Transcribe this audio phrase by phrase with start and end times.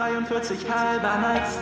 [0.00, 1.58] 43 halber nice.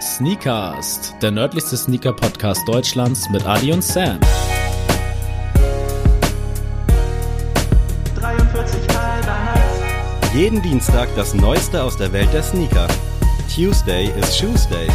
[0.00, 4.18] Sneakast, der nördlichste Sneaker-Podcast Deutschlands mit Adi und Sam.
[8.16, 10.34] 43 halber nice.
[10.34, 12.88] Jeden Dienstag das Neueste aus der Welt der Sneaker.
[13.54, 14.88] Tuesday is Shoesday.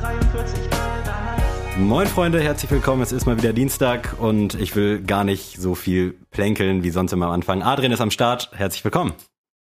[0.00, 1.76] 43 halber nice.
[1.76, 3.02] Moin Freunde, herzlich willkommen.
[3.02, 7.12] Es ist mal wieder Dienstag und ich will gar nicht so viel plänkeln wie sonst
[7.12, 7.62] immer am Anfang.
[7.62, 8.48] Adrian ist am Start.
[8.54, 9.12] Herzlich willkommen.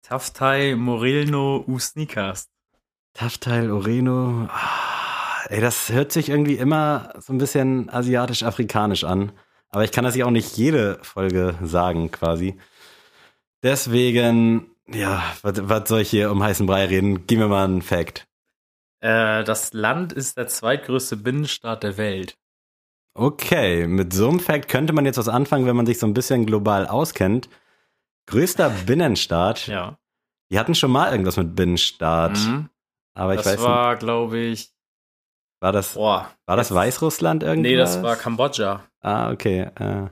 [0.05, 2.49] Taftai Morelno U Sneakers.
[3.13, 4.47] Taftal Oreno.
[4.49, 9.33] Ah, ey, das hört sich irgendwie immer so ein bisschen asiatisch-afrikanisch an.
[9.71, 12.57] Aber ich kann das ja auch nicht jede Folge sagen, quasi.
[13.65, 17.27] Deswegen, ja, was, was soll ich hier um heißen Brei reden?
[17.27, 18.29] Gib mir mal einen Fact.
[19.01, 22.37] Äh, das Land ist der zweitgrößte Binnenstaat der Welt.
[23.15, 26.15] Okay, mit so einem Fact könnte man jetzt was anfangen, wenn man sich so ein
[26.15, 27.49] bisschen global auskennt.
[28.27, 29.67] Größter Binnenstaat.
[29.67, 29.99] Ja.
[30.51, 32.39] Die hatten schon mal irgendwas mit Binnenstaat.
[32.39, 32.71] Mhm.
[33.15, 34.73] Aber ich das weiß nicht, war, glaube ich,
[35.61, 36.31] war das, boah.
[36.47, 37.71] war das Weißrussland irgendwas?
[37.71, 38.85] Nee, das war Kambodscha.
[39.01, 39.71] Ah, okay.
[39.75, 40.09] Äh,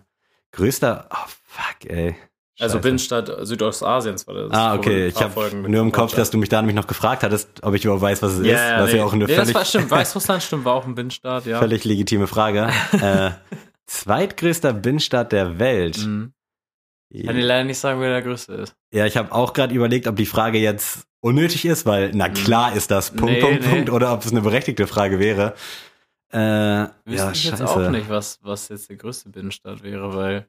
[0.53, 2.17] größter, oh fuck, ey.
[2.61, 2.83] Also Scheiße.
[2.83, 4.51] Binnenstaat Südostasiens war das.
[4.51, 5.07] Ah, okay.
[5.07, 7.85] Ich habe nur im Kopf, dass du mich da nämlich noch gefragt hattest, ob ich
[7.85, 8.53] überhaupt weiß, was es ist.
[8.53, 9.91] Was ja auch eine nee, das völlig, war stimmt.
[9.91, 11.61] Weißrussland stimmt, war auch ein Binnenstaat, ja.
[11.61, 12.69] völlig legitime Frage.
[13.01, 13.31] äh,
[13.87, 15.99] zweitgrößter Binnenstaat der Welt.
[15.99, 16.33] Mhm.
[17.25, 18.75] Kann dir leider nicht sagen, wer der größte ist.
[18.93, 22.75] Ja, ich habe auch gerade überlegt, ob die Frage jetzt unnötig ist, weil na klar
[22.75, 23.69] ist das Punkt, Nee, Punkt, nee.
[23.71, 25.55] Punkt, oder ob es eine berechtigte Frage wäre.
[26.31, 27.69] Äh, Wüsste ja, ich jetzt scheiße.
[27.69, 30.49] auch nicht, was, was jetzt der größte Binnenstaat wäre, weil.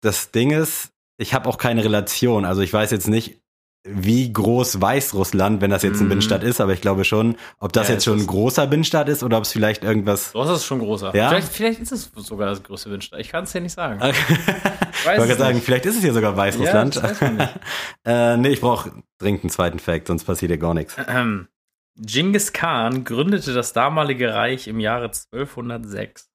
[0.00, 2.44] Das Ding ist, ich habe auch keine Relation.
[2.46, 3.42] Also ich weiß jetzt nicht,
[3.84, 6.08] wie groß Weißrussland, wenn das jetzt ein Mhm.
[6.10, 9.22] Binnenstaat ist, aber ich glaube schon, ob das Ja, jetzt schon ein großer Binnenstaat ist
[9.22, 10.32] oder ob es vielleicht irgendwas.
[10.32, 11.14] So ist es schon großer.
[11.14, 11.28] Ja?
[11.28, 13.20] Vielleicht, vielleicht ist es sogar das größte Binnenstaat.
[13.20, 14.00] Ich kann es dir nicht sagen.
[14.02, 16.94] ich wollte gerade sagen, vielleicht ist es hier sogar Weißrussland.
[16.96, 17.54] Ja, das weiß man nicht.
[18.04, 20.96] äh, nee, ich brauche dringend einen zweiten Fact, sonst passiert hier gar nichts.
[21.06, 21.48] Ähm,
[21.96, 26.28] Genghis Khan gründete das damalige Reich im Jahre 1206.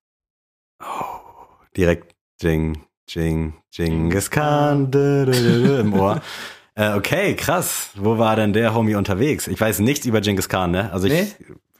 [1.76, 6.22] Direkt Jing, Jing, Genghis Khan im Ohr.
[6.76, 7.90] Äh, okay, krass.
[7.94, 9.46] Wo war denn der Homie unterwegs?
[9.46, 10.92] Ich weiß nichts über Genghis Khan, ne?
[10.92, 11.36] Also ich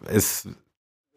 [0.08, 0.48] ist,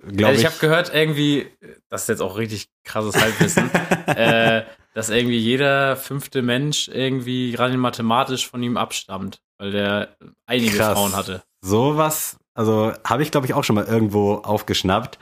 [0.02, 0.40] glaube ich.
[0.40, 1.48] ich habe gehört, irgendwie,
[1.90, 3.70] das ist jetzt auch richtig krasses Halbwissen,
[4.08, 4.64] äh,
[4.96, 10.18] dass irgendwie jeder fünfte Mensch irgendwie rein mathematisch von ihm abstammt, weil der
[10.48, 10.94] einige Krass.
[10.94, 11.44] Frauen hatte.
[11.62, 15.20] Sowas, also habe ich glaube ich auch schon mal irgendwo aufgeschnappt.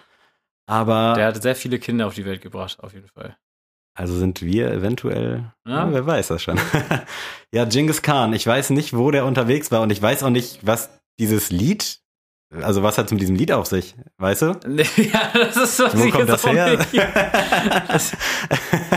[0.66, 3.36] Aber Der hat sehr viele Kinder auf die Welt gebracht, auf jeden Fall.
[3.96, 5.86] Also sind wir eventuell, Ja.
[5.86, 5.94] ja.
[5.94, 6.60] wer weiß das schon.
[7.52, 10.60] ja, Genghis Khan, ich weiß nicht, wo der unterwegs war und ich weiß auch nicht,
[10.62, 12.00] was dieses Lied,
[12.62, 14.46] also was hat es mit diesem Lied auf sich, weißt du?
[14.98, 16.78] ja, das ist was Wo ich kommt jetzt das auch her?
[17.88, 18.14] Das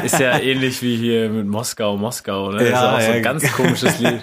[0.04, 2.58] ist ja ähnlich wie hier mit Moskau, Moskau, ne?
[2.58, 3.16] Das ist Ja, auch so ja.
[3.16, 4.20] ein ganz komisches Lied.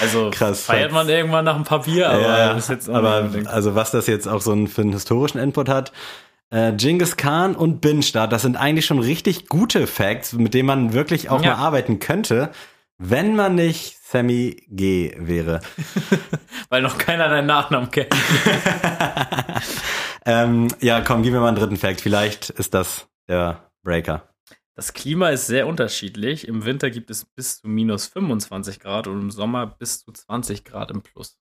[0.00, 2.94] Also Krass, feiert man irgendwann nach ein paar Bier, aber ja, das ist jetzt auch
[2.94, 5.92] aber also was das jetzt auch so einen, für einen historischen Input hat.
[6.52, 10.92] Äh, Genghis Khan und Binnenstaat, das sind eigentlich schon richtig gute Facts, mit denen man
[10.92, 11.56] wirklich auch Ja.
[11.56, 12.52] mal arbeiten könnte,
[12.98, 15.60] wenn man nicht Sammy G wäre.
[16.68, 18.14] weil noch keiner deinen Nachnamen kennt.
[20.26, 22.02] ähm, ja, komm, gib mir mal einen dritten Fact.
[22.02, 24.28] Vielleicht ist das der Breaker.
[24.74, 26.46] Das Klima ist sehr unterschiedlich.
[26.46, 30.66] Im Winter gibt es bis zu minus 25 Grad und im Sommer bis zu 20
[30.66, 31.38] Grad im Plus.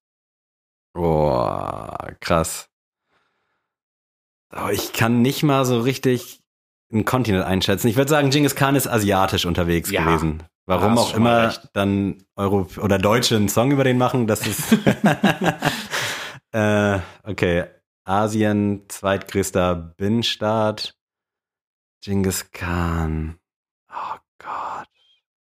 [0.94, 2.70] Boah, krass.
[4.54, 6.42] Oh, ich kann nicht mal so richtig
[6.92, 7.88] einen Kontinent einschätzen.
[7.88, 10.04] Ich würde sagen, Genghis Khan ist asiatisch unterwegs Ja.
[10.04, 10.44] gewesen.
[10.66, 11.70] Warum auch immer recht.
[11.74, 14.74] dann Euro oder Deutsche einen Song über den machen, das ist
[16.52, 17.66] äh, okay.
[18.04, 20.96] Asien, zweitgrößter Binnenstaat.
[22.04, 23.38] Genghis Khan.
[23.90, 24.88] Oh Gott.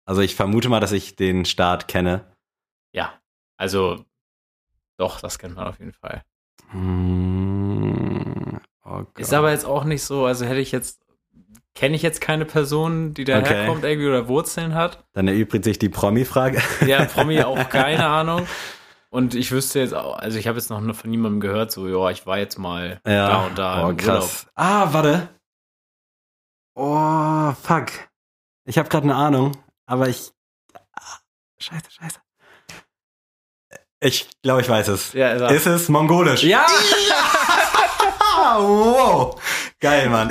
[0.07, 2.37] Also ich vermute mal, dass ich den Staat kenne.
[2.93, 3.13] Ja,
[3.57, 4.05] also
[4.99, 6.23] doch, das kennt man auf jeden Fall.
[6.71, 7.72] Hm,
[9.05, 9.21] oh.
[9.21, 11.01] Ist aber jetzt auch nicht so, also hätte ich jetzt,
[11.75, 13.91] kenne ich jetzt keine Person, die daherkommt Okay.
[13.93, 15.05] irgendwie oder Wurzeln hat.
[15.13, 16.61] Dann erübrigt sich die Promi-Frage.
[16.87, 18.47] Ja, Promi auch keine Ahnung.
[19.11, 22.11] Und ich wüsste jetzt auch, also ich habe jetzt noch von niemandem gehört, so, ja,
[22.11, 24.47] ich war jetzt mal da und da Oh, krass.
[24.55, 25.29] Ah, warte.
[26.75, 27.89] Oh, fuck.
[28.65, 29.53] Ich habe gerade eine Ahnung,
[29.87, 30.33] aber ich.
[30.95, 31.19] Ah,
[31.59, 32.19] Scheiße, scheiße.
[34.01, 35.15] Ich glaube, ich weiß es.
[35.15, 35.51] Urlaub.
[35.51, 35.57] Ja.
[35.57, 36.43] Ist es mongolisch?
[36.43, 36.67] ja,
[38.45, 39.41] Ah, wow.
[39.81, 40.29] Geil, Mann.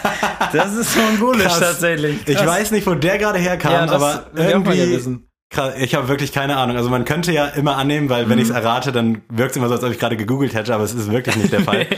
[0.52, 1.58] das ist mongolisch Krass.
[1.60, 2.18] tatsächlich.
[2.26, 2.46] Ich Krass.
[2.46, 5.18] weiß nicht, wo der gerade herkam, ja, aber ich irgendwie.
[5.80, 6.76] ich habe wirklich keine Ahnung.
[6.76, 8.42] Also man könnte ja immer annehmen, weil wenn Mhm.
[8.44, 10.84] ich es errate, dann wirkt es immer so, als ob ich gerade gegoogelt hätte, aber
[10.84, 11.86] es ist wirklich nicht der Fall.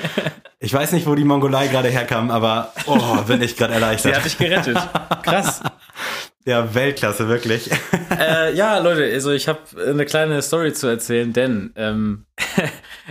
[0.63, 4.17] Ich weiß nicht, wo die Mongolei gerade herkam, aber oh, bin ich gerade Sie erleichtert.
[4.17, 4.77] hat dich gerettet.
[5.23, 5.63] Krass.
[6.47, 7.71] Ja, Weltklasse, wirklich.
[8.19, 12.25] äh, ja, Leute, also ich habe eine kleine Story zu erzählen, denn ähm,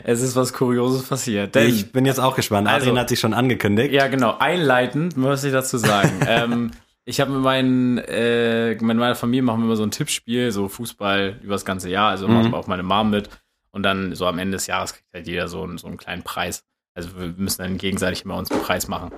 [0.03, 1.55] es ist was Kurioses passiert.
[1.55, 2.67] Denn, Ich bin jetzt auch gespannt.
[2.67, 3.91] Also- Adrian hat sich schon angekündigt.
[3.93, 6.11] ja, genau, einleitend muss ich dazu sagen.
[6.27, 6.71] ähm,
[7.05, 10.67] ich habe mit, meinen, äh, mit meiner Familie machen wir immer so ein Tippspiel, so
[10.67, 12.09] Fußball über das ganze Jahr.
[12.09, 12.53] Also Mhm.
[12.53, 13.29] auch meine Mom mit.
[13.71, 16.23] Und dann so am Ende des Jahres kriegt halt jeder so, einen- so einen kleinen
[16.23, 16.63] Preis.
[16.95, 19.11] Also wir müssen dann gegenseitig immer uns einen Preis machen.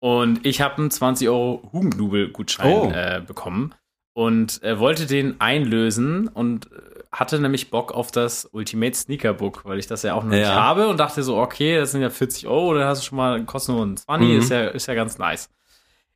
[0.00, 2.90] Und ich habe einen 20 Euro Hugendubel-Gutschein Oh.
[2.92, 3.74] äh, bekommen
[4.12, 9.64] und äh, wollte den einlösen und äh, hatte nämlich Bock auf das Ultimate Sneaker Book,
[9.64, 10.54] weil ich das ja auch noch nicht Ja.
[10.54, 13.44] habe und dachte so, okay, das sind ja 40 Euro, dann hast du schon mal,
[13.44, 14.38] kostet nur ein 20, Mhm.
[14.38, 15.48] ist, ja, ist ja ganz nice.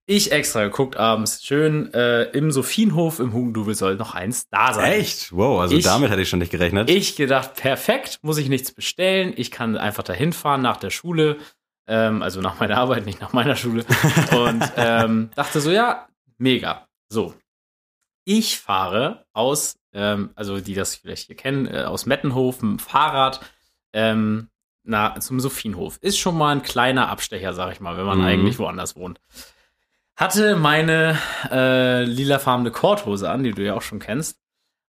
[0.06, 4.93] Ich extra geguckt abends, schön äh, im Sophienhof im Hugendubel soll noch eins da sein.
[4.93, 5.31] Echt?
[5.32, 6.91] Wow, also Ich- damit hätte ich schon nicht gerechnet.
[6.91, 9.32] Ich gedacht, perfekt, muss ich nichts bestellen.
[9.37, 11.37] Ich kann einfach dahin fahren nach der Schule.
[11.87, 13.85] Ähm, also nach meiner Arbeit, nicht nach meiner Schule.
[14.32, 16.08] Und ähm, dachte so, ja,
[16.38, 16.87] mega.
[17.08, 17.35] So.
[18.25, 22.78] Ich fahre aus, ähm, also die das vielleicht hier kennen, äh, aus Mettenhof mit dem
[22.78, 23.40] Fahrrad
[23.93, 24.49] ähm,
[24.82, 25.99] na, zum Sophienhof.
[26.00, 28.25] Ist schon mal ein kleiner Abstecher, sag ich mal, wenn man Mhm.
[28.25, 29.20] eigentlich woanders wohnt.
[30.17, 31.19] Hatte meine
[31.50, 34.39] äh, lilafarbene Korthose an, die du ja auch schon kennst.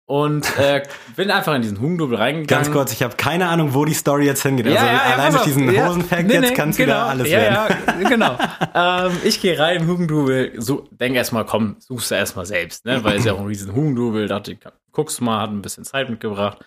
[0.08, 0.84] Und äh,
[1.16, 2.46] bin einfach in diesen Hugendubel reingegangen.
[2.64, 4.66] Ganz kurz, ich habe keine Ahnung, wo die Story jetzt hingeht.
[4.68, 5.88] also allein pass durch diesen Ja.
[5.88, 6.92] Hosenfact Nee, jetzt nee, kann es genau.
[6.92, 7.76] wieder alles ja, werden.
[8.02, 8.38] Ja, genau.
[9.08, 13.02] ähm, ich gehe rein in Hugendubel, so, denk erstmal, komm, suchst du erstmal selbst, ne?
[13.02, 14.58] Weil es ja auch ein riesen Hugendubel, dachte ich,
[14.92, 16.58] guckst mal, hat ein bisschen Zeit mitgebracht.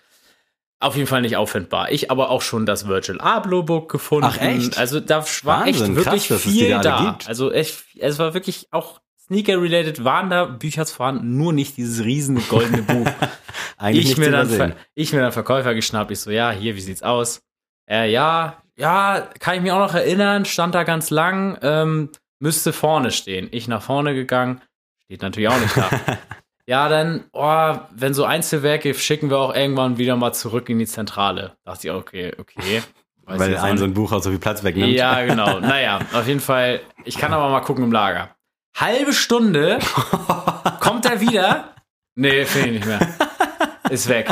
[0.78, 1.90] Auf jeden Fall nicht auffindbar.
[1.92, 4.28] Ich aber auch schon das Virtual Abloh Book gefunden.
[4.30, 4.76] Ach, echt?
[4.76, 7.04] Also da war Wahnsinn, echt wirklich krass, viel da.
[7.04, 7.28] gibt.
[7.28, 12.40] Also echt, es war wirklich auch Sneaker-related waren da Bücher vorhanden, nur nicht dieses riesige
[12.42, 13.06] goldene Buch
[13.80, 16.10] Eigentlich ich mir, dann ich mir dann Verkäufer geschnappt.
[16.10, 17.40] Ich so, ja, hier, wie sieht's aus?
[17.88, 22.10] Äh, ja, ja, kann ich mich auch noch erinnern, stand da ganz lang, ähm,
[22.40, 23.48] müsste vorne stehen.
[23.52, 24.60] Ich nach vorne gegangen,
[25.04, 25.88] steht natürlich auch nicht da.
[26.66, 30.86] ja, dann, oh, wenn so Einzelwerke, schicken wir auch irgendwann wieder mal zurück in die
[30.86, 31.56] Zentrale.
[31.64, 32.82] Dachte ich, okay, okay.
[33.24, 34.92] Weil ein so ein Buch auch so viel Platz wegnimmt.
[34.92, 35.60] Ja, genau.
[35.60, 36.80] Naja, auf jeden Fall.
[37.04, 38.34] Ich kann aber mal gucken im Lager.
[38.76, 39.78] Halbe Stunde
[40.80, 41.74] kommt er wieder.
[42.14, 43.00] Nee, finde ich nicht mehr.
[43.90, 44.28] Ist weg.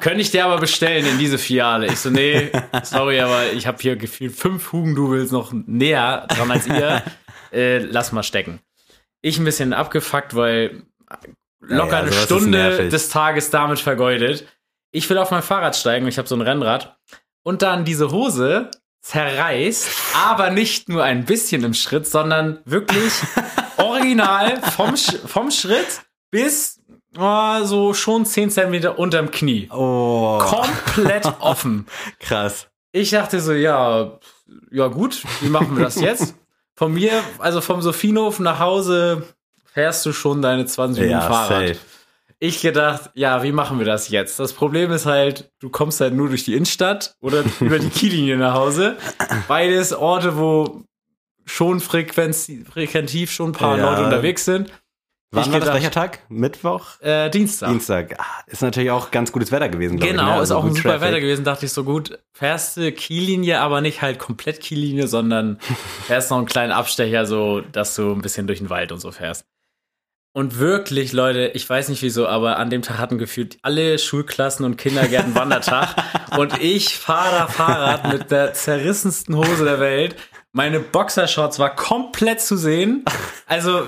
[0.00, 1.86] Könnte ich dir aber bestellen in diese Filiale.
[1.86, 2.50] Ich so, nee,
[2.82, 7.02] sorry, aber ich habe hier gefühlt fünf Hugendubels noch näher dran als ihr.
[7.52, 8.60] Äh, lass mal stecken.
[9.20, 10.82] Ich ein bisschen abgefuckt, weil
[11.60, 14.46] locker ja, eine Stunde des Tages damit vergeudet.
[14.90, 16.98] Ich will auf mein Fahrrad steigen, ich habe so ein Rennrad.
[17.44, 18.70] Und dann diese Hose
[19.02, 23.12] zerreißt, aber nicht nur ein bisschen im Schritt, sondern wirklich
[23.76, 26.80] original vom, Sch vom Schritt bis
[27.18, 29.68] oh, so schon 10 Zentimeter unterm Knie.
[29.72, 31.86] Oh, Komplett offen.
[32.20, 32.68] krass.
[32.92, 34.18] Ich dachte so, ja,
[34.70, 36.34] ja gut, wie machen wir das jetzt?
[36.74, 39.24] Von mir, also vom Sophienhof nach Hause
[39.72, 41.68] fährst du schon deine 20 Minuten Ja, Fahrrad.
[41.68, 41.78] safe.
[42.44, 44.40] Ich gedacht, ja, wie machen wir das jetzt?
[44.40, 48.36] Das Problem ist halt, du kommst halt nur durch die Innenstadt oder über die Kiellinie
[48.36, 48.96] nach Hause.
[49.46, 50.82] Beides Orte, wo
[51.44, 53.90] schon frequenz, frequentiv schon ein paar Ja.
[53.92, 54.72] Leute unterwegs sind.
[55.30, 56.18] Wann Ich war das gedacht- welcher Tag?
[56.30, 57.00] Mittwoch?
[57.00, 57.68] Äh, Dienstag.
[57.70, 58.16] Dienstag.
[58.18, 60.16] Ah, ist natürlich auch ganz gutes Wetter gewesen, glaube ich.
[60.18, 60.32] Genau, ne?
[60.34, 61.00] ist Also auch ein super Traffic.
[61.08, 62.18] Wetter gewesen, dachte ich so gut.
[62.32, 65.58] Fährst du Kiellinie, aber nicht halt komplett Kiellinie, sondern
[66.08, 69.12] fährst noch einen kleinen Abstecher, so dass du ein bisschen durch den Wald und so
[69.12, 69.46] fährst.
[70.34, 74.64] Und wirklich, Leute, ich weiß nicht wieso, aber an dem Tag hatten gefühlt alle Schulklassen
[74.64, 75.94] und Kindergärten Wandertag.
[76.38, 80.16] und ich fahre da Fahrrad mit der zerrissensten Hose der Welt.
[80.52, 83.04] Meine Boxershorts war komplett zu sehen.
[83.46, 83.82] Also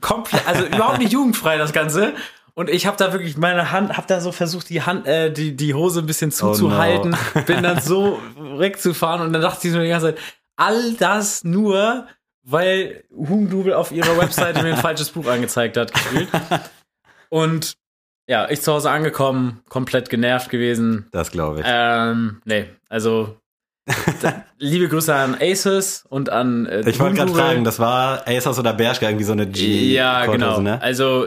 [0.00, 2.14] komplett, also überhaupt nicht jugendfrei das Ganze.
[2.54, 5.56] Und ich habe da wirklich meine Hand, habe da so versucht, die Hand, äh, die
[5.56, 9.88] die Hose ein bisschen zuzuhalten, bin dann so wegzufahren und dann dachte ich so die
[9.88, 10.18] ganze Zeit,
[10.56, 12.06] all das nur,
[12.42, 16.28] weil Hugendubel auf ihrer Webseite mir ein falsches Buch angezeigt hat, gefühlt.
[17.28, 17.76] Und
[18.28, 21.08] ja, ich zu Hause angekommen, komplett genervt gewesen.
[21.12, 21.66] Das glaube ich.
[21.68, 23.36] Ähm, nee, also
[24.58, 28.72] liebe Grüße an Aces und an äh, ich wollte gerade fragen, das war Asos oder
[28.72, 30.60] Bershka, irgendwie so eine G Ja, genau.
[30.60, 30.80] Ne?
[30.80, 31.26] Also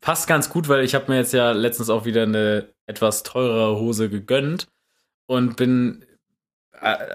[0.00, 3.80] passt ganz gut, weil ich habe mir jetzt ja letztens auch wieder eine etwas teurere
[3.80, 4.68] Hose gegönnt
[5.26, 6.04] und bin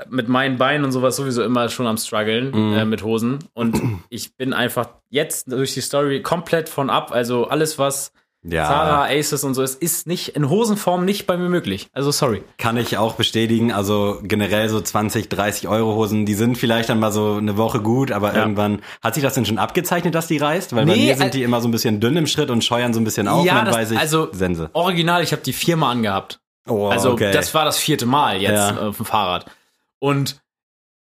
[0.10, 2.74] mit meinen Beinen und sowas sowieso immer schon am struggeln Mhm.
[2.78, 3.80] äh, mit Hosen und
[4.10, 7.12] ich bin einfach jetzt durch die Story komplett von ab.
[7.12, 8.12] Also alles was
[8.46, 11.88] Ja, Zara, Aces und so ist, ist nicht in Hosenform nicht bei mir möglich.
[11.94, 12.44] Also sorry.
[12.58, 13.72] kann ich auch bestätigen.
[13.72, 17.80] Also generell so 20, 30 Euro Hosen, die sind vielleicht dann mal so eine Woche
[17.80, 18.42] gut, aber Ja.
[18.42, 20.76] irgendwann hat sich das denn schon abgezeichnet, dass die reißt?
[20.76, 22.66] Weil bei Nee, mir sind äh, die immer so ein bisschen dünn im Schritt und
[22.66, 24.70] scheuern so ein bisschen auf Ja, und dann das- weiß ich, also- Sense.
[24.74, 26.40] Original, ich habe die viermal angehabt.
[26.68, 27.32] Oh, Also okay.
[27.32, 28.76] das war das vierte Mal jetzt Ja.
[28.78, 29.46] äh, auf dem Fahrrad.
[30.00, 30.42] Und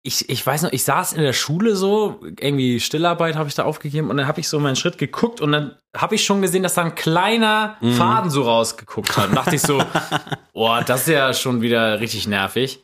[0.05, 3.63] ich, ich weiß noch, ich saß in der Schule so, irgendwie Stillarbeit habe ich da
[3.63, 6.61] aufgegeben und dann habe ich so meinen Schritt geguckt und dann habe ich schon gesehen,
[6.63, 7.93] dass da ein kleiner Mhm.
[7.93, 9.29] Faden so rausgeguckt hat.
[9.29, 9.81] Und dachte ich so,
[10.53, 12.83] boah, das ist ja schon wieder richtig nervig.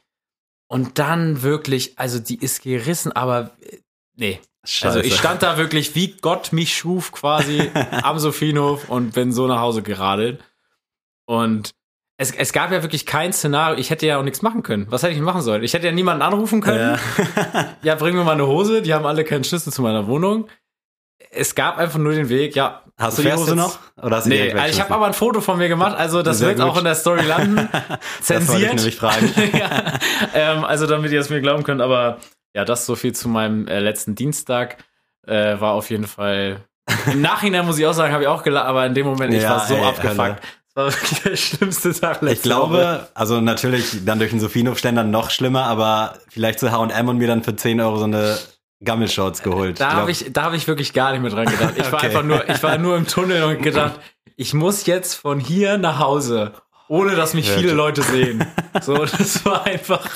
[0.69, 3.79] Und dann wirklich, also die ist gerissen, aber äh,
[4.15, 4.39] nee.
[4.83, 5.17] Also ich Scheiße.
[5.19, 7.69] stand da wirklich, wie Gott mich schuf, quasi
[8.03, 10.41] am Sophienhof und bin so nach Hause geradelt.
[11.25, 11.71] Und
[12.19, 13.79] es, es gab ja wirklich kein Szenario.
[13.79, 14.85] Ich hätte ja auch nichts machen können.
[14.89, 15.63] Was hätte ich machen sollen?
[15.63, 16.99] Ich hätte ja niemanden anrufen können.
[16.99, 17.65] Ja.
[17.81, 18.81] Ja, bring mir mal eine Hose.
[18.81, 20.47] Die haben alle keinen Schlüssel zu meiner Wohnung.
[21.31, 22.81] Es gab einfach nur den Weg, ja.
[22.97, 23.79] Hast du die Hose jetzt- noch?
[24.03, 26.39] Oder hast du Nee, also ich habe aber ein Foto von mir gemacht, also das
[26.39, 26.67] Sehr wird gut.
[26.67, 27.69] auch in der Story landen.
[27.77, 28.73] Das wollte ich Zensiert.
[28.75, 29.33] nämlich fragen.
[29.57, 29.93] ja,
[30.33, 32.17] ähm, also damit ihr es mir glauben könnt, aber
[32.53, 34.77] ja, das so viel zu meinem äh, letzten Dienstag.
[35.27, 36.65] Äh, war auf jeden Fall.
[37.11, 39.43] Im Nachhinein muss ich auch sagen, habe ich auch gelacht, aber in dem Moment, ich
[39.43, 40.17] Ja, war so ey, abgefuckt.
[40.19, 40.35] Hölle.
[40.86, 43.07] Das war wirklich der schlimmste Tag letzte Ich glaube, Woche.
[43.13, 47.43] also natürlich dann durch den Sophienhof-Ständer noch schlimmer, aber vielleicht zu H&M und mir dann
[47.43, 48.38] für 10 Euro so eine
[48.83, 49.79] Gammelshorts geholt.
[49.79, 51.74] Da habe ich, da hab ich wirklich gar nicht mehr dran gedacht.
[51.77, 52.07] Ich war Okay.
[52.07, 54.00] einfach nur, ich war nur im Tunnel und gedacht,
[54.38, 56.53] ich muss jetzt von hier nach Hause,
[56.88, 58.45] ohne dass mich viele Leute sehen.
[58.81, 60.09] So, das war einfach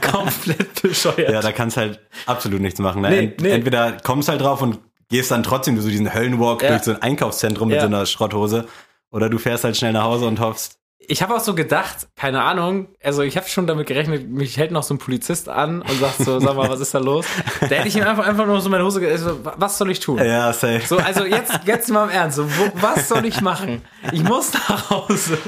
[0.00, 1.30] komplett bescheuert.
[1.30, 3.02] Ja, da kannst halt absolut nichts machen.
[3.02, 3.10] Ne?
[3.10, 3.50] Nee, Ent nee.
[3.50, 6.70] Entweder kommst halt drauf und gehst dann trotzdem so diesen Höllenwalk Ja.
[6.70, 7.82] durch so ein Einkaufszentrum mit Ja.
[7.82, 8.66] so einer Schrotthose.
[9.10, 10.76] Oder du fährst halt schnell nach Hause und hoffst,
[11.08, 14.70] Ich habe auch so gedacht, keine Ahnung, also ich habe schon damit gerechnet, mich hält
[14.70, 17.26] noch so ein Polizist an und sagt so, sag mal, was ist da los?
[17.60, 19.98] Da hätte ich ihm einfach, einfach nur so meine Hose, ge- so, was soll ich
[19.98, 20.18] tun?
[20.18, 20.82] ja, safe.
[20.86, 23.82] So, also jetzt, jetzt mal im Ernst, so, wo, was soll ich machen?
[24.12, 25.38] Ich muss nach Hause.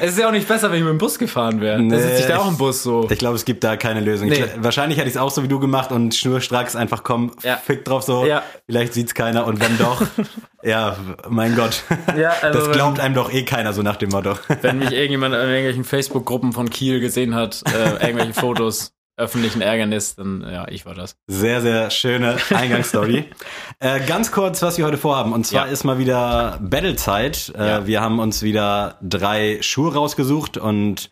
[0.00, 1.78] Es ist ja auch nicht besser, wenn ich mit dem Bus gefahren wäre.
[1.78, 3.08] Da Nee, sitze ich da auch im Bus so.
[3.10, 4.28] Ich glaube, es gibt da keine Lösung.
[4.28, 4.34] Nee.
[4.44, 7.56] Ich, wahrscheinlich hätte ich es auch so wie du gemacht und schnurstracks einfach komm, Ja.
[7.56, 8.24] fick drauf so.
[8.24, 8.42] Ja.
[8.66, 10.02] Vielleicht sieht's keiner und wenn doch,
[10.62, 10.96] ja,
[11.28, 11.82] mein Gott.
[12.16, 14.34] Ja, also das wenn- glaubt einem doch eh keiner, so nach dem Motto.
[14.62, 20.14] Wenn mich irgendjemand in irgendwelchen Facebook-Gruppen von Kiel gesehen hat, äh, irgendwelche Fotos öffentlichen Ärgernis,
[20.16, 21.16] dann ja, ich war das.
[21.26, 23.26] Sehr, sehr schöne Eingangsstory.
[23.78, 25.32] äh, ganz kurz, was wir heute vorhaben.
[25.34, 25.72] Und zwar Ja.
[25.72, 27.52] ist mal wieder Battlezeit.
[27.56, 27.86] Äh, Ja.
[27.86, 31.10] Wir haben uns wieder drei Schuhe rausgesucht und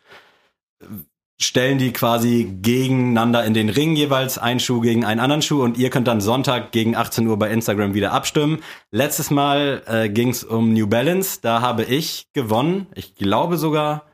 [1.40, 5.78] stellen die quasi gegeneinander in den Ring jeweils, ein Schuh gegen einen anderen Schuh und
[5.78, 8.62] ihr könnt dann Sonntag gegen 18 Uhr bei Instagram wieder abstimmen.
[8.90, 12.86] Letztes Mal äh, ging es um New Balance, da habe ich gewonnen.
[12.94, 14.09] Ich glaube sogar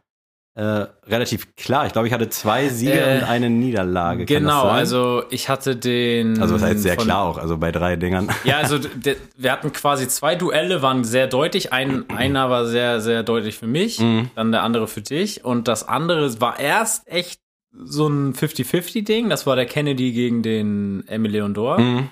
[0.56, 1.86] äh, relativ klar.
[1.86, 4.24] Ich glaube, ich hatte zwei Siege Äh, und eine Niederlage.
[4.24, 6.40] Das Genau, also ich hatte den.
[6.40, 8.28] Also was heißt sehr von- klar auch, also bei drei Dingern.
[8.44, 11.72] Ja, also d- wir hatten quasi zwei Duelle, waren sehr deutlich.
[11.74, 14.30] Ein, einer war sehr, sehr deutlich für mich, Mhm.
[14.34, 15.44] dann der andere für dich.
[15.44, 17.40] Und das andere war erst echt
[17.84, 19.28] so ein 50-50-Ding.
[19.28, 21.78] Das war der Kennedy gegen den Emile Leondor.
[21.78, 22.08] Mhm.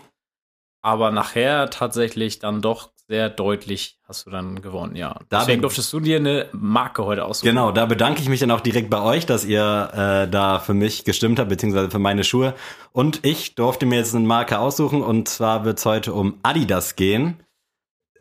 [0.83, 5.18] Aber nachher tatsächlich dann doch sehr deutlich hast du dann gewonnen, ja.
[5.28, 7.49] Da Deswegen durftest du dir eine Marke heute aussuchen.
[7.49, 10.75] Genau, da bedanke ich mich dann auch direkt bei euch, dass ihr äh, da für
[10.75, 12.54] mich gestimmt habt, beziehungsweise für meine Schuhe.
[12.92, 16.96] Und ich durfte mir jetzt eine Marke aussuchen und zwar wird es heute um Adidas
[16.96, 17.42] gehen.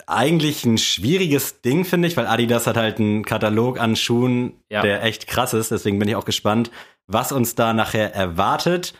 [0.06, 4.82] Eigentlich ein schwieriges Ding, finde ich, weil Adidas hat halt einen Katalog an Schuhen, Ja.
[4.82, 5.72] der echt krass ist.
[5.72, 6.72] Deswegen bin ich auch gespannt,
[7.08, 8.94] was uns da nachher erwartet.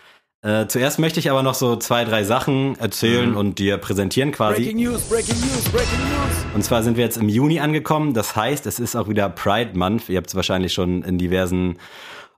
[0.44, 3.38] Äh, zuerst möchte ich aber noch so zwei, drei Sachen erzählen Mhm.
[3.38, 4.74] und dir präsentieren quasi.
[4.74, 6.46] News, Breaking News, Breaking News.
[6.54, 8.14] Und zwar sind wir jetzt im Juni angekommen.
[8.14, 10.10] Das heißt, es ist auch wieder Pride Month.
[10.10, 11.78] Ihr habt es wahrscheinlich schon in diversen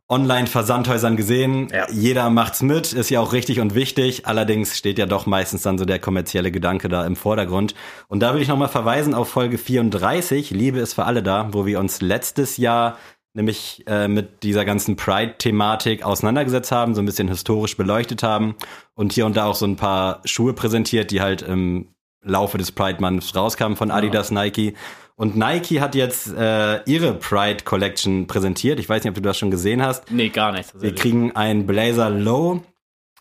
[0.07, 1.67] Online-Versandhäusern gesehen.
[1.73, 1.87] Ja.
[1.91, 4.27] Jeder macht's mit, ist ja auch richtig und wichtig.
[4.27, 7.73] Allerdings steht ja doch meistens dann so der kommerzielle Gedanke da im Vordergrund.
[8.07, 11.65] Und da will ich nochmal verweisen auf Folge 34, Liebe ist für alle da, wo
[11.65, 12.97] wir uns letztes Jahr
[13.35, 18.55] nämlich äh, mit dieser ganzen Pride-Thematik auseinandergesetzt haben, so ein bisschen historisch beleuchtet haben
[18.93, 21.89] und hier und da auch so ein paar Schuhe präsentiert, die halt im
[22.21, 24.73] Laufe des Pride Months rauskamen von Adidas, Nike.
[25.15, 28.79] Und Nike hat jetzt äh, ihre Pride Collection präsentiert.
[28.79, 30.11] Ich weiß nicht, ob du das schon gesehen hast.
[30.11, 30.69] Nee, gar nicht.
[30.79, 32.63] Wir kriegen einen Blazer Low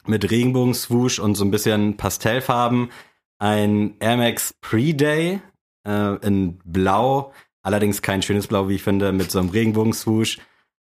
[0.06, 2.90] mit Regenbogenswoosh und so ein bisschen Pastellfarben.
[3.38, 5.40] Ein Air Max Pre-Day
[5.87, 7.33] äh, in Blau,
[7.64, 10.38] allerdings kein schönes Blau, wie ich finde, mit so einem Regenbogenswoosh.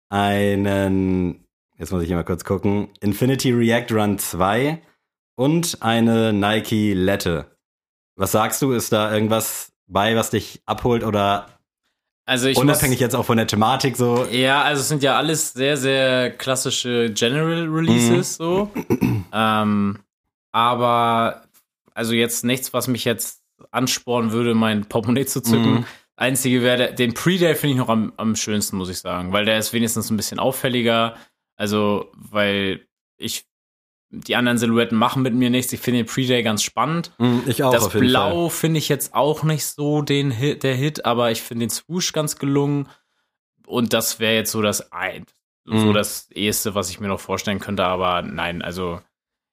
[0.10, 1.46] Einen,
[1.78, 4.82] jetzt muss ich hier mal kurz gucken, Infinity React Run 2
[5.36, 7.56] und eine Nike Lette.
[8.18, 8.74] Was sagst du?
[8.74, 11.48] Ist da irgendwas bei, was dich abholt oder
[12.26, 14.26] Also ich unabhängig muss, jetzt auch von der Thematik so?
[14.30, 18.70] Ja, also es sind ja alles sehr, sehr klassische General Releases so.
[19.34, 20.00] Ähm,
[20.52, 21.44] aber
[21.94, 25.72] also jetzt nichts, was mich jetzt anspornen würde, mein Portemonnaie zu zücken.
[25.72, 25.86] Mhm.
[26.22, 29.58] Einzige wäre, den Pre-Day finde ich noch am, am schönsten, muss ich sagen, weil der
[29.58, 31.16] ist wenigstens ein bisschen auffälliger.
[31.56, 32.88] Also, weil
[33.18, 33.46] ich
[34.10, 35.72] die anderen Silhouetten machen mit mir nichts.
[35.74, 37.12] Ich finde den Pre-Day ganz spannend.
[37.18, 37.90] Hm, Ich auch das.
[37.90, 41.70] Blau finde ich jetzt auch nicht so den Hit, der Hit, aber ich finde den
[41.70, 42.88] Swoosh ganz gelungen.
[43.66, 45.25] Und das wäre jetzt so das ein,
[45.66, 45.94] so Mhm.
[45.94, 47.86] das eheste, was ich mir noch vorstellen könnte.
[47.86, 49.00] Aber nein, also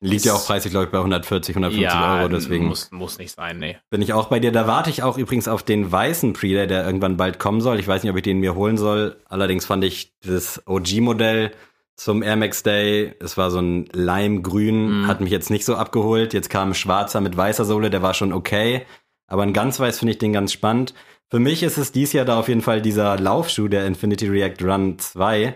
[0.01, 3.35] Liegt ja auch preislich, glaube ich, bei 140, 150 ja, Euro, deswegen Muss, muss nicht
[3.35, 3.79] sein, nee.
[3.91, 4.53] bin ich auch bei dir.
[4.53, 7.81] Da warte ich auch übrigens auf den weißen Preday, der irgendwann bald kommen soll.
[7.81, 9.17] Ich weiß nicht, ob ich den mir holen soll.
[9.29, 11.51] Allerdings fand ich das OG-Modell
[11.97, 15.07] zum Air Max Day, es war so ein Limegrün, Mhm.
[15.09, 16.33] hat mich jetzt nicht so abgeholt.
[16.33, 18.83] Jetzt kam ein schwarzer mit weißer Sohle, der war schon okay.
[19.27, 20.95] Aber ein ganz weiß finde ich den ganz spannend.
[21.29, 24.63] Für mich ist es dies Jahr da auf jeden Fall dieser Laufschuh, der Infinity React
[24.63, 25.55] Run 2.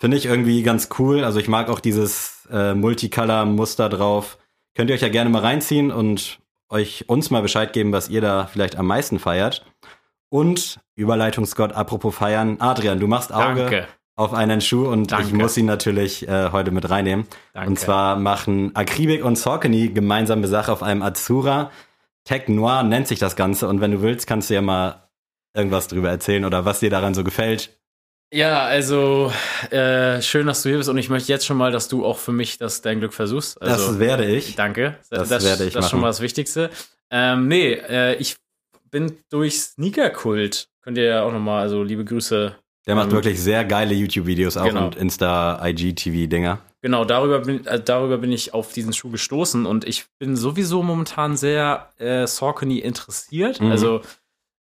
[0.00, 1.24] Finde ich irgendwie ganz cool.
[1.24, 4.38] Also ich mag auch dieses äh, Multicolor-Muster drauf.
[4.74, 6.40] Könnt ihr euch ja gerne mal reinziehen und
[6.70, 9.66] euch uns mal Bescheid geben, was ihr da vielleicht am meisten feiert.
[10.30, 12.56] Und Überleitungsgott, apropos feiern.
[12.60, 13.88] Adrian, du machst Auge Danke.
[14.16, 15.34] auf einen Schuh und ich Danke.
[15.34, 17.26] muss ihn natürlich äh, heute mit reinnehmen.
[17.52, 17.68] Danke.
[17.68, 21.70] Und zwar machen Akribik und Saucony gemeinsame Sache auf einem Azura.
[22.24, 25.10] Tech Noir nennt sich das Ganze und wenn du willst, kannst du ja mal
[25.52, 27.79] irgendwas drüber erzählen oder was dir daran so gefällt.
[28.32, 29.32] Ja, also
[29.70, 32.18] äh, schön, dass du hier bist und ich möchte jetzt schon mal, dass du auch
[32.18, 33.60] für mich das dein Glück versuchst.
[33.60, 34.54] Also, das werde ich.
[34.54, 34.96] Danke.
[35.10, 36.70] Das werde ich Das ist schon mal das Wichtigste.
[37.10, 38.36] Ähm, nee, äh, ich
[38.90, 40.68] bin durch Sneaker-Kult.
[40.82, 42.54] Könnt ihr ja auch nochmal, also liebe Grüße.
[42.86, 44.86] Der macht Ähm, wirklich sehr geile YouTube-Videos auch genau.
[44.86, 46.60] und Insta-IG-TV-Dinger.
[46.82, 50.82] Genau, darüber bin, äh, darüber bin ich auf diesen Schuh gestoßen und ich bin sowieso
[50.82, 53.60] momentan sehr äh, Saucony interessiert.
[53.60, 53.70] Mhm.
[53.70, 54.00] Also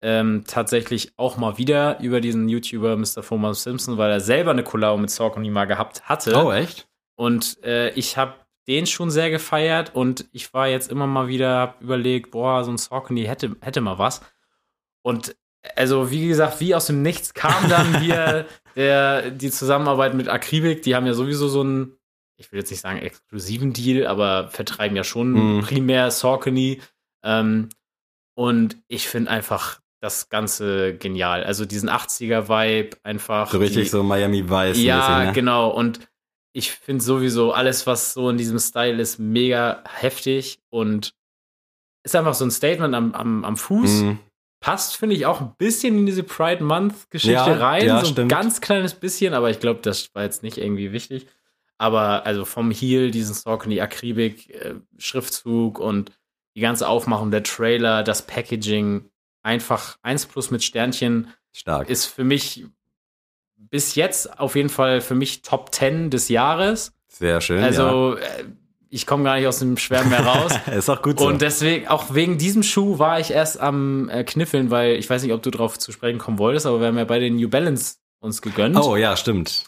[0.02, 3.22] ähm, tatsächlich auch mal wieder über diesen YouTuber Mr.
[3.28, 6.36] Thomas Simpson, weil er selber eine Collabo mit Saucony mal gehabt hatte.
[6.36, 6.88] Oh, echt?
[7.16, 8.34] Und äh, ich habe
[8.68, 12.72] den schon sehr gefeiert und ich war jetzt immer mal wieder, hab überlegt, boah, so
[12.72, 14.22] ein Saucony hätte, hätte mal was.
[15.04, 15.36] Und
[15.76, 20.82] also, wie gesagt, wie aus dem Nichts kam dann hier der, die Zusammenarbeit mit Akribik.
[20.84, 21.98] Die haben ja sowieso so einen,
[22.38, 25.62] ich will jetzt nicht sagen exklusiven Deal, aber vertreiben ja schon Mhm.
[25.62, 26.82] primär Saucony.
[27.24, 27.70] Ähm,
[28.36, 31.44] und ich finde einfach das Ganze genial.
[31.44, 33.52] Also diesen 80er-Vibe einfach.
[33.52, 34.82] So richtig die, so Miami Vice.
[34.82, 35.34] ja, ne?
[35.34, 35.70] genau.
[35.70, 36.00] Und
[36.54, 41.14] ich finde sowieso alles, was so in diesem Style ist, mega heftig und
[42.04, 44.04] ist einfach so ein Statement am, am, am Fuß.
[44.04, 44.20] Mhm.
[44.62, 47.86] Passt, finde ich, auch ein bisschen in diese Pride Month-Geschichte Ja, rein.
[47.86, 48.32] ja, so ein stimmt.
[48.32, 51.28] ganz kleines bisschen, aber ich glaube, das war jetzt nicht irgendwie wichtig.
[51.78, 56.12] Aber also vom Heel, diesen Saucony Akribik, äh, Schriftzug und
[56.56, 59.10] die ganze Aufmachung der Trailer, das Packaging,
[59.46, 61.90] einfach 1 plus mit Sternchen Stark.
[61.90, 62.66] ist für mich
[63.58, 66.94] bis jetzt auf jeden Fall für mich Top 10 des Jahres.
[67.08, 67.64] Sehr schön.
[67.64, 68.46] Also äh,
[68.90, 70.54] ich komme gar nicht aus dem Schwärmen mehr raus.
[70.66, 70.74] ja.
[70.78, 71.28] ist auch gut so.
[71.28, 75.24] Und deswegen, auch wegen diesem Schuh war ich erst am äh, Kniffeln, weil ich weiß
[75.24, 77.50] nicht, ob du drauf zu sprechen kommen wolltest, aber wir haben ja bei den New
[77.50, 78.78] Balance uns gegönnt.
[78.78, 79.66] oh ja, stimmt.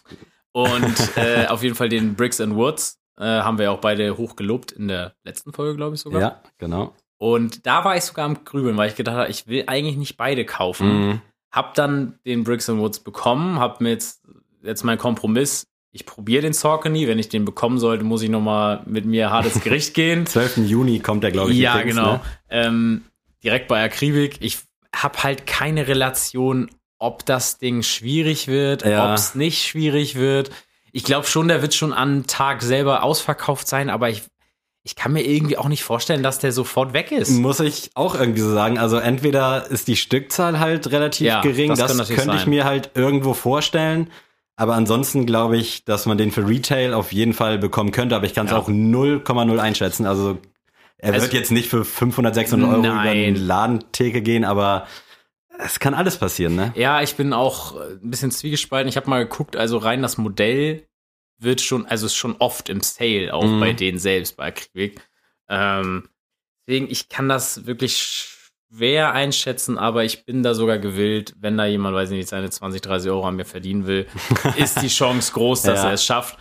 [0.52, 4.36] Und äh, auf jeden Fall den Bricks and Woods äh, haben wir auch beide hoch
[4.36, 6.22] gelobt in der letzten Folge, glaube ich sogar.
[6.22, 6.96] Ja, genau.
[7.18, 10.18] Und da war ich sogar am Grübeln, weil ich gedacht habe, ich will eigentlich nicht
[10.18, 11.08] beide kaufen.
[11.08, 11.22] Mhm.
[11.52, 14.22] Hab dann den Bricks and Woods bekommen, hab mir jetzt,
[14.62, 18.84] jetzt mein Kompromiss, ich probiere den Saucony, wenn ich den bekommen sollte, muss ich nochmal
[18.86, 20.28] mit mir hart ins Gericht gehen.
[20.28, 20.58] 12.
[20.68, 21.58] Juni kommt der, glaube ich.
[21.58, 22.12] ja, übrigens, genau.
[22.14, 22.22] Ne?
[22.50, 23.02] Ähm,
[23.44, 24.38] direkt bei Akribik.
[24.42, 24.60] Ich
[24.96, 29.10] hab halt keine Relation, ob das Ding schwierig wird, Ja.
[29.10, 30.52] ob es nicht schwierig wird.
[30.92, 34.24] Ich glaube schon, der wird schon am Tag selber ausverkauft sein, aber ich,
[34.88, 37.30] ich kann mir irgendwie auch nicht vorstellen, dass der sofort weg ist.
[37.32, 38.78] Muss ich auch irgendwie so sagen.
[38.78, 42.50] Also entweder ist die Stückzahl halt relativ Ja, gering, das das, könnte ich sein.
[42.50, 44.10] mir halt irgendwo vorstellen.
[44.56, 48.26] Aber ansonsten glaube ich, dass man den für Retail auf jeden Fall bekommen könnte, aber
[48.26, 48.58] ich kann es Ja.
[48.58, 50.06] auch 0,0 einschätzen.
[50.06, 50.38] Also
[50.98, 53.18] er Also- wird jetzt nicht für 500, 600 Euro über Nein.
[53.18, 54.88] den Ladentheke gehen, aber
[55.60, 56.72] es kann alles passieren, ne?
[56.76, 58.88] Ja, ich bin auch ein bisschen zwiegespalten.
[58.88, 60.87] Ich habe mal geguckt, also rein das Modell
[61.40, 63.60] wird schon, also ist schon oft im Sale, auch Mhm.
[63.60, 65.02] bei denen selbst, bei Akribik.
[65.50, 66.10] Ähm,
[66.66, 67.98] deswegen, ich kann das wirklich
[68.70, 72.50] schwer einschätzen, aber ich bin da sogar gewillt, wenn da jemand, weiß ich nicht, seine
[72.50, 74.08] 20, 30 Euro an mir verdienen will,
[74.58, 75.88] ist die Chance groß, dass Ja.
[75.90, 76.38] er es schafft.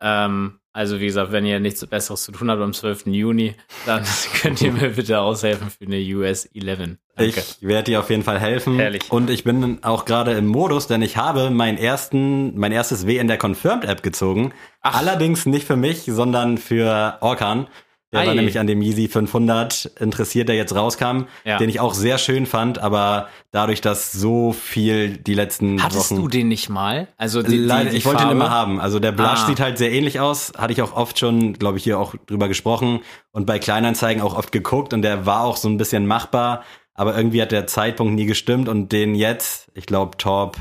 [0.00, 3.06] Ähm, also wie gesagt, wenn ihr nichts Besseres zu tun habt am 12.
[3.06, 3.54] Juni,
[3.84, 4.04] dann
[4.40, 6.96] könnt ihr mir bitte aushelfen für eine US 11.
[7.14, 7.40] Danke.
[7.40, 8.78] Ich werde dir auf jeden Fall helfen.
[8.78, 9.12] Herrlich.
[9.12, 13.18] Und ich bin auch gerade im Modus, denn ich habe meinen ersten, mein erstes W
[13.18, 14.54] in der Confirmed App gezogen.
[14.80, 14.98] Ach.
[14.98, 17.66] Allerdings nicht für mich, sondern für Orkan.
[18.12, 18.34] Der war Ei.
[18.34, 21.56] nämlich an dem Yeezy 500 interessiert, der jetzt rauskam, Ja.
[21.56, 26.20] den ich auch sehr schön fand, aber dadurch, dass so viel die letzten Hattest Wochen
[26.20, 27.08] du den nicht mal?
[27.16, 28.36] Also die, Leider, die, die ich wollte ihn Farbe?
[28.36, 28.80] immer haben.
[28.80, 29.46] Also der Blush Ah.
[29.46, 30.52] sieht halt sehr ähnlich aus.
[30.58, 34.36] Hatte ich auch oft schon, glaube ich, hier auch drüber gesprochen und bei Kleinanzeigen auch
[34.36, 38.12] oft geguckt und der war auch so ein bisschen machbar, aber irgendwie hat der Zeitpunkt
[38.14, 40.58] nie gestimmt und den jetzt, ich glaube Top,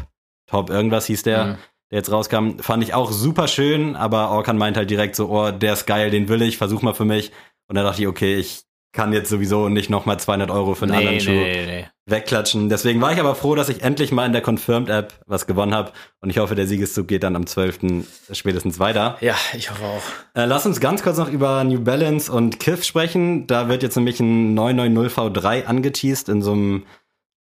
[0.47, 1.55] Top irgendwas hieß der, Mhm.
[1.91, 5.51] Der jetzt rauskam, fand ich auch super schön, aber Orkan meint halt direkt so, oh,
[5.51, 7.31] der ist geil, den will ich, versuch mal für mich.
[7.67, 10.95] Und da dachte ich, okay, ich kann jetzt sowieso nicht nochmal 200 Euro für einen
[10.95, 11.85] anderen Schuh nee, nee.
[12.05, 12.67] wegklatschen.
[12.67, 15.93] Deswegen war ich aber froh, dass ich endlich mal in der Confirmed-App was gewonnen habe.
[16.19, 18.05] Und ich hoffe, der Siegeszug geht dann am 12.
[18.31, 19.17] spätestens weiter.
[19.21, 20.01] Ja, ich hoffe auch.
[20.33, 23.47] Äh, lass uns ganz kurz noch über New Balance und Kith sprechen.
[23.47, 26.85] Da wird jetzt nämlich ein 990 V3 angeteased in so einem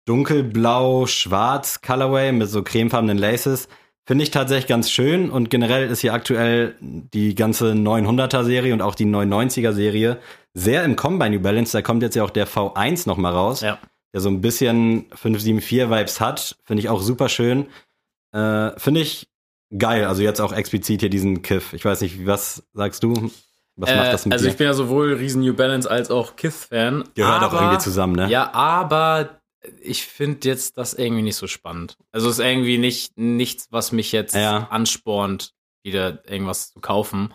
[0.05, 3.69] dunkelblau-schwarz Colorway mit so cremefarbenen Laces.
[4.07, 8.81] Finde ich tatsächlich ganz schön und generell ist hier aktuell die ganze 900er Serie und
[8.81, 10.17] auch die 990er Serie
[10.53, 11.73] sehr im New Balance.
[11.77, 13.77] Da kommt jetzt ja auch der V1 noch mal raus, Ja.
[14.13, 16.55] der so ein bisschen 574 Vibes hat.
[16.63, 17.67] Finde ich auch super schön.
[18.33, 19.27] Äh, Finde ich
[19.77, 20.05] geil.
[20.05, 21.73] Also jetzt auch explizit hier diesen Kiff.
[21.73, 23.29] Ich weiß nicht, was sagst du?
[23.75, 24.51] Was macht das mit also dir?
[24.51, 27.03] ich bin ja sowohl riesen New Balance als auch Kith-Fan.
[27.13, 28.29] Gehört auch aber- irgendwie zusammen, ne?
[28.29, 29.41] Ja, aber
[29.81, 31.97] ich finde jetzt das irgendwie nicht so spannend.
[32.11, 34.67] Also es ist irgendwie nicht nichts, was mich jetzt Ja.
[34.69, 37.33] anspornt, wieder irgendwas zu kaufen.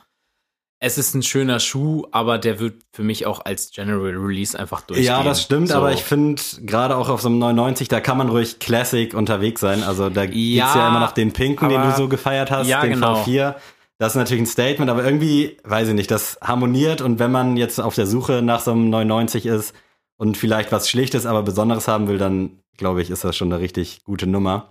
[0.85, 4.81] Es ist ein schöner Schuh, aber der wird für mich auch als General Release einfach
[4.81, 5.07] durchgehen.
[5.07, 5.75] Ja, das stimmt, So.
[5.77, 9.61] aber ich finde, gerade auch auf so einem 990, da kann man ruhig Classic unterwegs
[9.61, 9.85] sein.
[9.85, 12.67] Also da gibt's ja, Ja, immer noch den pinken, den aber- du so gefeiert hast,
[12.67, 13.23] Ja, den genau.
[13.23, 13.55] V4.
[13.99, 17.57] Das ist natürlich ein Statement, aber irgendwie, weiß ich nicht, das harmoniert und wenn man
[17.57, 19.75] jetzt auf der Suche nach so einem 990 ist
[20.23, 23.61] und vielleicht was Schlichtes, aber Besonderes haben will, dann glaube ich, ist das schon eine
[23.61, 24.71] richtig gute Nummer.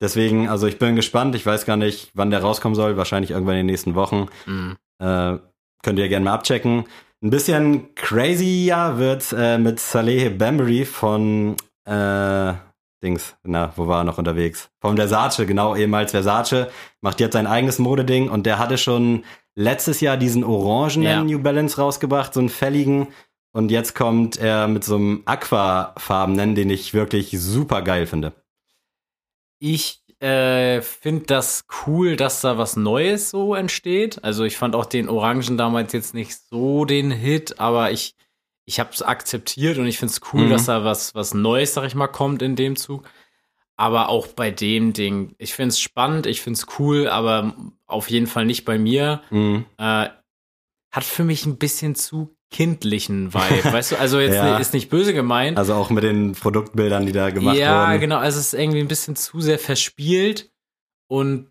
[0.00, 1.34] Deswegen, also ich bin gespannt.
[1.34, 2.96] Ich weiß gar nicht, wann der rauskommen soll.
[2.96, 4.28] Wahrscheinlich irgendwann in den nächsten Wochen.
[4.46, 4.76] Mhm.
[4.98, 5.36] Äh,
[5.82, 6.84] könnt ihr gerne mal abchecken.
[7.22, 12.54] Ein bisschen crazyer wird's äh, mit Saleh Bambury von äh,
[13.02, 14.70] Dings, na, wo war er noch unterwegs?
[14.80, 16.68] Vom Versace, genau, ehemals Versace,
[17.02, 19.24] macht jetzt sein eigenes Modeding und der hatte schon
[19.54, 21.22] letztes Jahr diesen orangenen Ja.
[21.22, 23.08] New Balance rausgebracht, so einen fälligen.
[23.58, 28.32] Und jetzt kommt er mit so einem Aquafarbenen, den ich wirklich super geil finde.
[29.58, 34.22] Ich äh, finde das cool, dass da was Neues so entsteht.
[34.22, 38.14] Also ich fand auch den Orangen damals jetzt nicht so den Hit, aber ich,
[38.64, 40.50] ich habe es akzeptiert und ich finde es cool, Mhm.
[40.50, 43.10] dass da was, was Neues, sag ich mal, kommt in dem Zug.
[43.76, 48.08] Aber auch bei dem Ding, ich finde es spannend, ich finde es cool, aber auf
[48.08, 49.20] jeden Fall nicht bei mir.
[49.30, 49.64] Mhm.
[49.78, 50.10] Äh,
[50.92, 53.96] hat für mich ein bisschen zu kindlichen Vibe, weißt du?
[53.98, 54.58] Also jetzt Ja.
[54.58, 55.58] ist nicht böse gemeint.
[55.58, 58.00] Also auch mit den Produktbildern, die da gemacht ja, wurden.
[58.00, 58.16] genau.
[58.18, 60.50] Also es ist irgendwie ein bisschen zu sehr verspielt.
[61.10, 61.50] Und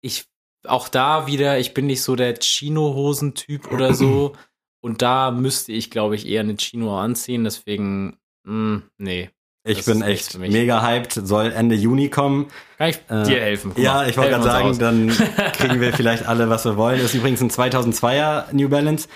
[0.00, 0.24] ich,
[0.66, 4.32] auch da wieder, ich bin nicht so der Chino-Hosen-Typ oder so.
[4.82, 7.42] Und da müsste ich, glaube ich, eher eine Chino anziehen.
[7.44, 9.30] Deswegen, mh, nee.
[9.68, 12.46] Ich Das bin echt mega hyped, soll Ende Juni kommen.
[12.78, 13.72] Kann ich Äh, dir helfen?
[13.74, 15.08] Guck ja, ich wollte gerade sagen, dann
[15.54, 17.00] kriegen wir vielleicht alle, was wir wollen.
[17.00, 19.08] Ist übrigens ein 2002er New Balance.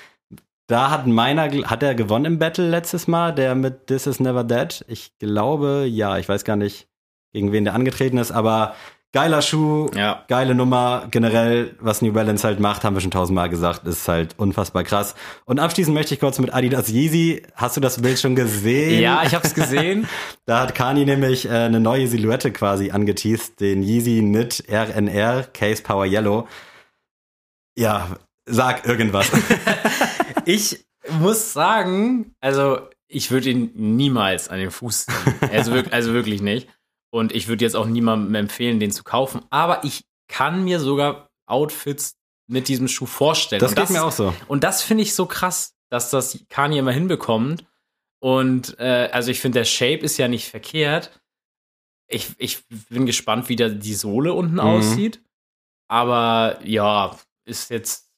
[0.70, 4.44] Da hat meiner, hat er gewonnen im Battle letztes Mal, der mit This Is Never
[4.44, 4.84] Dead.
[4.86, 6.86] Ich glaube, ja, ich weiß gar nicht,
[7.32, 8.76] gegen wen der angetreten ist, aber
[9.12, 10.24] geiler Schuh, Ja.
[10.28, 11.08] geile Nummer.
[11.10, 15.16] Generell, was New Balance halt macht, haben wir schon tausendmal gesagt, ist halt unfassbar krass.
[15.44, 17.42] Und abschließend möchte ich kurz mit Adidas Yeezy.
[17.56, 19.00] Hast du das Bild schon gesehen?
[19.02, 20.06] Ja, ich habe es gesehen.
[20.46, 25.82] Da hat Kani nämlich äh, eine neue Silhouette quasi angeteased, den Yeezy Knit RNR Case
[25.82, 26.46] Power Yellow.
[27.76, 28.06] Ja,
[28.46, 29.30] sag irgendwas.
[30.54, 35.34] Ich muss sagen, also ich würde ihn niemals an den Fuß ziehen.
[35.50, 36.68] Also, wirk also wirklich nicht.
[37.12, 39.42] Und ich würde jetzt auch niemandem empfehlen, den zu kaufen.
[39.50, 42.14] Aber ich kann mir sogar Outfits
[42.46, 43.60] mit diesem Schuh vorstellen.
[43.60, 44.32] Das Und geht mir auch so.
[44.48, 47.64] Und das finde ich so krass, dass das Kanye immer hinbekommt.
[48.20, 51.10] Und äh, also ich finde, der Shape ist ja nicht verkehrt.
[52.08, 54.60] Ich, ich bin gespannt, wie da die Sohle unten Mhm.
[54.60, 55.22] aussieht.
[55.88, 58.09] Aber ja, ist jetzt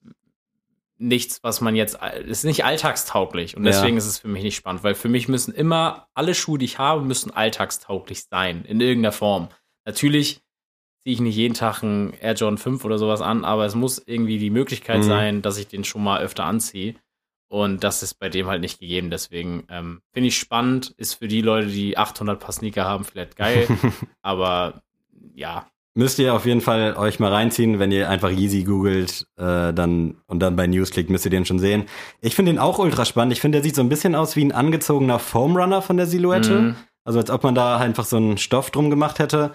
[1.02, 3.56] nichts, was man jetzt, ist nicht alltagstauglich.
[3.56, 3.70] Und Ja.
[3.72, 6.64] deswegen ist es für mich nicht spannend, weil für mich müssen immer, alle Schuhe, die
[6.64, 9.48] ich habe, müssen alltagstauglich sein, in irgendeiner Form.
[9.84, 10.40] Natürlich
[11.02, 13.98] ziehe ich nicht jeden Tag einen Air Jordan 5 oder sowas an, aber es muss
[14.06, 15.02] irgendwie die Möglichkeit Mhm.
[15.08, 16.94] sein, dass ich den schon mal öfter anziehe.
[17.48, 19.10] Und das ist bei dem halt nicht gegeben.
[19.10, 23.36] Deswegen ähm, finde ich spannend, ist für die Leute, die 800 Paar Sneaker haben, vielleicht
[23.36, 23.66] geil.
[24.22, 24.82] aber
[25.34, 29.74] ja, Müsst ihr auf jeden Fall euch mal reinziehen, wenn ihr einfach Yeezy googelt äh,
[29.74, 31.84] dann, und dann bei News klickt, müsst ihr den schon sehen.
[32.22, 33.34] Ich finde den auch ultra spannend.
[33.34, 36.06] Ich finde, der sieht so ein bisschen aus wie ein angezogener Foam Runner von der
[36.06, 36.50] Silhouette.
[36.50, 36.76] Mhm.
[37.04, 39.52] Also als ob man da einfach so einen Stoff drum gemacht hätte.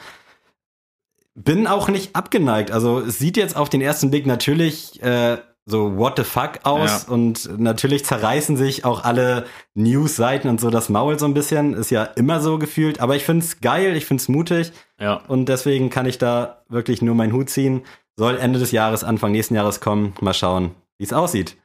[1.33, 2.69] Bin auch nicht abgeneigt.
[2.71, 5.37] Also es sieht jetzt auf den ersten Blick natürlich äh,
[5.69, 7.13] so what the fuck aus Ja.
[7.13, 11.73] und natürlich zerreißen sich auch alle News-Seiten und so das Maul so ein bisschen.
[11.73, 12.99] Ist ja immer so gefühlt.
[13.01, 15.15] Aber ich find's geil, ich find's mutig ja.
[15.27, 17.83] und deswegen kann ich da wirklich nur meinen Hut ziehen.
[18.15, 20.15] Soll Ende des Jahres, Anfang nächsten Jahres kommen.
[20.21, 21.57] Mal schauen, wie es aussieht.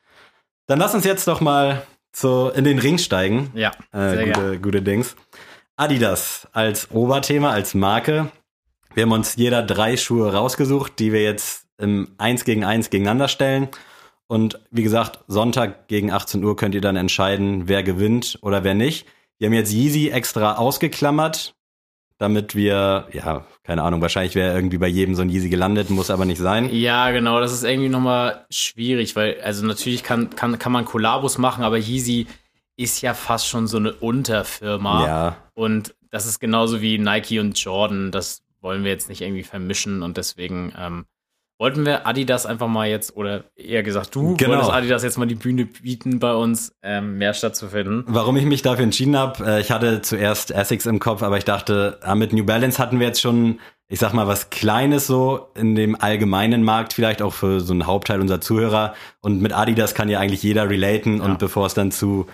[0.67, 1.83] Dann lass uns jetzt doch mal
[2.15, 3.51] so in den Ring steigen.
[3.55, 4.59] Ja, Äh, gute, gerne.
[4.59, 5.17] gute Dings.
[5.77, 8.31] Adidas als Oberthema, als Marke.
[8.95, 13.29] Wir haben uns jeder drei Schuhe rausgesucht, die wir jetzt im 1 gegen 1 gegeneinander
[13.29, 13.69] stellen.
[14.33, 18.73] Und wie gesagt, Sonntag gegen 18 Uhr könnt ihr dann entscheiden, wer gewinnt oder wer
[18.73, 19.07] nicht.
[19.39, 21.55] Die haben jetzt Yeezy extra ausgeklammert,
[22.17, 26.09] damit wir, ja, keine Ahnung, wahrscheinlich wäre irgendwie bei jedem so ein Yeezy gelandet, muss
[26.09, 26.71] aber nicht sein.
[26.73, 31.37] Ja, genau, das ist irgendwie nochmal schwierig, weil, also natürlich kann, kann, kann man Kollabos
[31.37, 32.27] machen, aber Yeezy
[32.79, 35.07] ist ja fast schon so eine Unterfirma.
[35.07, 35.37] Ja.
[35.53, 38.11] Und das ist genauso wie Nike und Jordan.
[38.11, 41.05] Das wollen wir jetzt nicht irgendwie vermischen und deswegen ähm,
[41.59, 44.53] wollten wir Adidas einfach mal jetzt, oder eher gesagt, du Genau.
[44.53, 48.05] wolltest Adidas jetzt mal die Bühne bieten, bei uns ähm, mehr stattzufinden.
[48.09, 51.45] Warum ich mich dafür entschieden habe, äh, ich hatte zuerst Essex im Kopf, aber ich
[51.45, 55.51] dachte, ah, mit New Balance hatten wir jetzt schon, ich sag mal, was Kleines so
[55.55, 58.95] in dem allgemeinen Markt, vielleicht auch für so einen Hauptteil unserer Zuhörer.
[59.21, 61.19] Und mit Adidas kann ja eigentlich jeder relaten.
[61.19, 61.25] Ja.
[61.25, 62.27] Und bevor es dann zu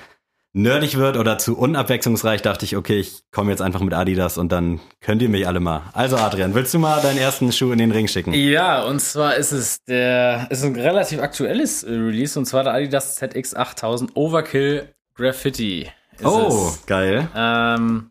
[0.59, 4.51] nerdig wird oder zu unabwechslungsreich, dachte ich, okay, ich komme jetzt einfach mit Adidas und
[4.51, 5.83] dann könnt ihr mich alle mal.
[5.93, 8.35] Also Adrian, willst du mal deinen ersten Schuh in den Ring schicken?
[8.35, 12.75] Ja, und zwar ist es der, ist ein relativ aktuelles äh, Release und zwar der
[12.75, 15.91] Adidas ZX8000 Overkill Graffiti.
[16.23, 16.87] Oh, es.
[16.87, 17.29] geil.
[17.35, 18.11] Ähm,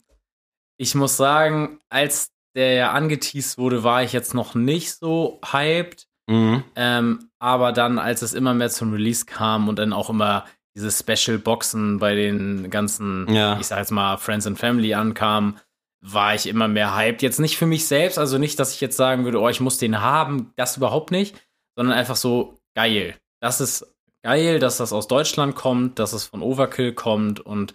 [0.77, 6.07] ich muss sagen, als der ja angeteased wurde, war ich jetzt noch nicht so hyped.
[6.27, 6.63] Mhm.
[6.75, 10.45] Ähm, aber dann, als es immer mehr zum Release kam und dann auch immer
[10.77, 13.59] diese Special Boxen bei den ganzen, Ja.
[13.59, 15.59] ich sag jetzt mal, Friends and Family ankamen,
[16.01, 17.23] war ich immer mehr hyped.
[17.23, 19.79] Jetzt nicht für mich selbst, also nicht, dass ich jetzt sagen würde, oh, ich muss
[19.79, 21.35] den haben, das überhaupt nicht,
[21.75, 23.15] sondern einfach so geil.
[23.41, 23.85] Das ist
[24.23, 27.73] geil, dass das aus Deutschland kommt, dass es von Overkill kommt und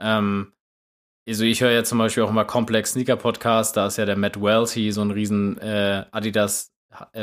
[0.00, 0.52] ähm,
[1.28, 4.16] also ich höre ja zum Beispiel auch immer Complex Sneaker Podcast, da ist ja der
[4.16, 6.72] Matt Welty so ein riesen äh, Adidas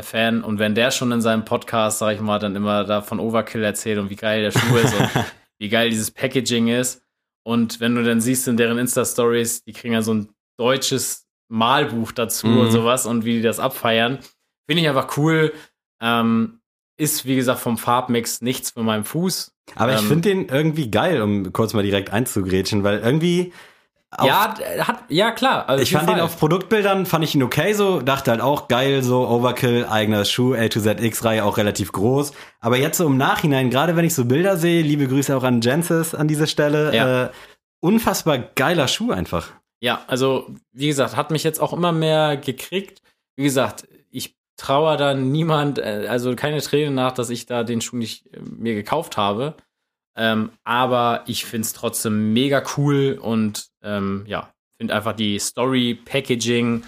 [0.02, 3.20] Fan und wenn der schon in seinem Podcast, sag ich mal, dann immer da von
[3.20, 5.10] Overkill erzählt und wie geil der Schuh ist und
[5.60, 7.02] wie geil dieses Packaging ist
[7.44, 11.26] und wenn du dann siehst in deren Insta Stories, die kriegen ja so ein deutsches
[11.50, 12.58] Malbuch dazu Mhm.
[12.60, 14.20] und sowas und wie die das abfeiern,
[14.70, 15.52] finde ich einfach cool.
[16.02, 16.60] Ähm,
[16.98, 19.52] ist wie gesagt vom Farbmix nichts für meinen Fuß.
[19.76, 23.52] Aber ich Ähm, finde den irgendwie geil, um kurz mal direkt einzugrätschen, weil irgendwie.
[24.12, 24.56] Auf- ja,
[24.88, 25.68] hat ja klar.
[25.68, 29.04] Also Ich fand den auf Produktbildern, fand ich ihn okay so, dachte halt auch geil,
[29.04, 32.32] so Overkill, eigener Schuh, A to Z X-Reihe auch relativ groß.
[32.62, 35.62] Aber jetzt so im Nachhinein, gerade wenn ich so Bilder sehe, liebe Grüße auch an
[35.62, 37.24] Jensis an dieser Stelle, Ja.
[37.26, 37.30] äh,
[37.82, 39.50] unfassbar geiler Schuh einfach.
[39.82, 43.02] Ja, also wie gesagt, hat mich jetzt auch immer mehr gekriegt.
[43.36, 47.82] Wie gesagt, ich traue da niemand, äh, also keine Tränen nach, dass ich da den
[47.82, 49.56] Schuh nicht äh, mir gekauft habe.
[50.16, 55.96] Ähm, aber ich finde es trotzdem mega cool und ähm, ja, finde einfach die Story,
[55.96, 56.84] Packaging,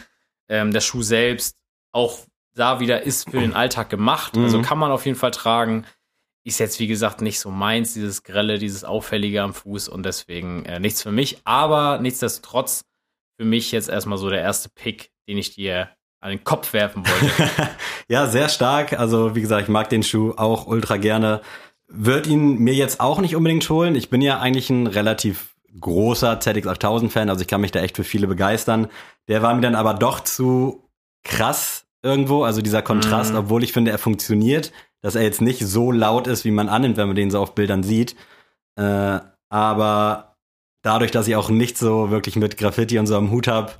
[0.49, 1.57] ähm, der Schuh selbst
[1.91, 2.19] auch
[2.53, 4.35] da wieder ist für den Alltag gemacht.
[4.35, 4.43] Mhm.
[4.43, 5.85] Also kann man auf jeden Fall tragen.
[6.43, 10.65] Ist jetzt, wie gesagt, nicht so meins, dieses Grelle, dieses Auffällige am Fuß und deswegen
[10.65, 11.39] äh, nichts für mich.
[11.43, 12.85] Aber nichtsdestotrotz
[13.37, 17.05] für mich jetzt erstmal so der erste Pick, den ich dir an den Kopf werfen
[17.05, 17.51] wollte.
[18.07, 18.93] ja, sehr stark.
[18.93, 21.41] Also, wie gesagt, ich mag den Schuh auch ultra gerne.
[21.89, 23.95] Wird ihn mir jetzt auch nicht unbedingt holen.
[23.95, 28.04] Ich bin ja eigentlich ein relativ großer ZX8000-Fan, also ich kann mich da echt für
[28.04, 28.88] viele begeistern.
[29.28, 30.89] Der war mir dann aber doch zu
[31.23, 33.39] krass irgendwo, also dieser Kontrast, Mhm.
[33.39, 34.71] obwohl ich finde, er funktioniert,
[35.02, 37.54] dass er jetzt nicht so laut ist, wie man annimmt, wenn man den so auf
[37.56, 38.15] Bildern sieht.
[38.76, 39.19] Äh,
[39.50, 40.36] aber
[40.82, 43.71] dadurch, dass ich auch nicht so wirklich mit Graffiti und so am Hut habe,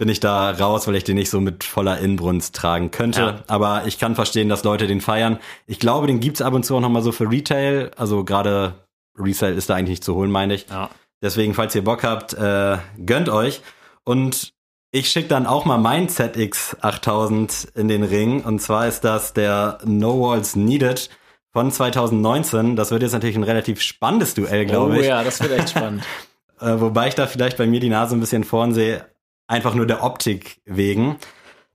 [0.00, 3.20] bin ich da raus, weil ich den nicht so mit voller Inbrunst tragen könnte.
[3.20, 3.44] Ja.
[3.48, 5.38] Aber ich kann verstehen, dass Leute den feiern.
[5.66, 7.90] Ich glaube, den gibt's ab und zu auch noch mal so für Retail.
[7.98, 8.86] Also gerade
[9.18, 10.66] Resale ist da eigentlich nicht zu holen, meine ich.
[10.70, 10.88] ja.
[11.22, 13.60] Deswegen, falls ihr Bock habt, äh, gönnt euch.
[14.02, 14.54] Und
[14.90, 18.42] ich schicke dann auch mal mein ZX8000 in den Ring.
[18.42, 21.10] Und zwar ist das der No Walls Needed
[21.52, 22.74] von 2019.
[22.74, 25.08] Das wird jetzt natürlich ein relativ spannendes Duell, glaube oh ich.
[25.08, 26.04] ja, das wird echt spannend.
[26.62, 29.06] Äh, wobei ich da vielleicht bei mir die Nase ein bisschen vorn sehe,
[29.50, 31.16] einfach nur der Optik wegen.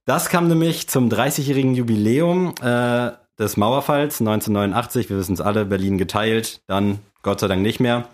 [0.05, 5.09] Das kam nämlich zum 30-jährigen Jubiläum äh, des Mauerfalls 1989.
[5.09, 8.07] Wir wissen es alle, Berlin geteilt, dann Gott sei Dank nicht mehr.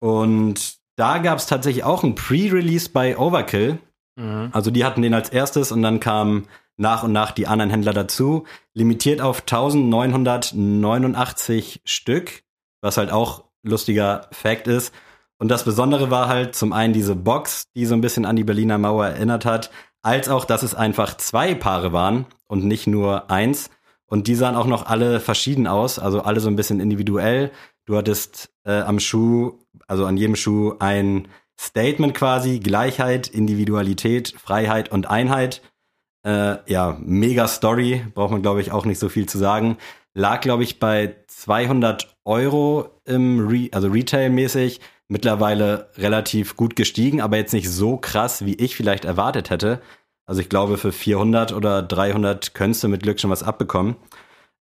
[0.00, 3.78] Und da gab es tatsächlich auch ein Pre-Release bei Overkill.
[4.16, 4.48] Mhm.
[4.52, 7.92] Also die hatten den als erstes und dann kamen nach und nach die anderen Händler
[7.92, 8.46] dazu.
[8.74, 12.42] Limitiert auf 1989 Stück,
[12.80, 14.92] was halt auch lustiger Fact ist.
[15.38, 18.44] Und das Besondere war halt zum einen diese Box, die so ein bisschen an die
[18.44, 19.70] Berliner Mauer erinnert hat,
[20.02, 23.70] als auch, dass es einfach zwei Paare waren und nicht nur eins.
[24.06, 27.50] Und die sahen auch noch alle verschieden aus, also alle so ein bisschen individuell.
[27.84, 31.28] Du hattest äh, am Schuh, also an jedem Schuh ein
[31.60, 35.62] Statement quasi, Gleichheit, Individualität, Freiheit und Einheit.
[36.24, 39.76] Äh, ja, mega Story, braucht man glaube ich auch nicht so viel zu sagen.
[40.14, 44.80] Lag glaube ich bei 200 Euro im Re also Retail-mäßig.
[45.08, 49.80] Mittlerweile relativ gut gestiegen, aber jetzt nicht so krass, wie ich vielleicht erwartet hätte.
[50.26, 53.96] Also ich glaube, für 400 oder 300 könntest du mit Glück schon was abbekommen.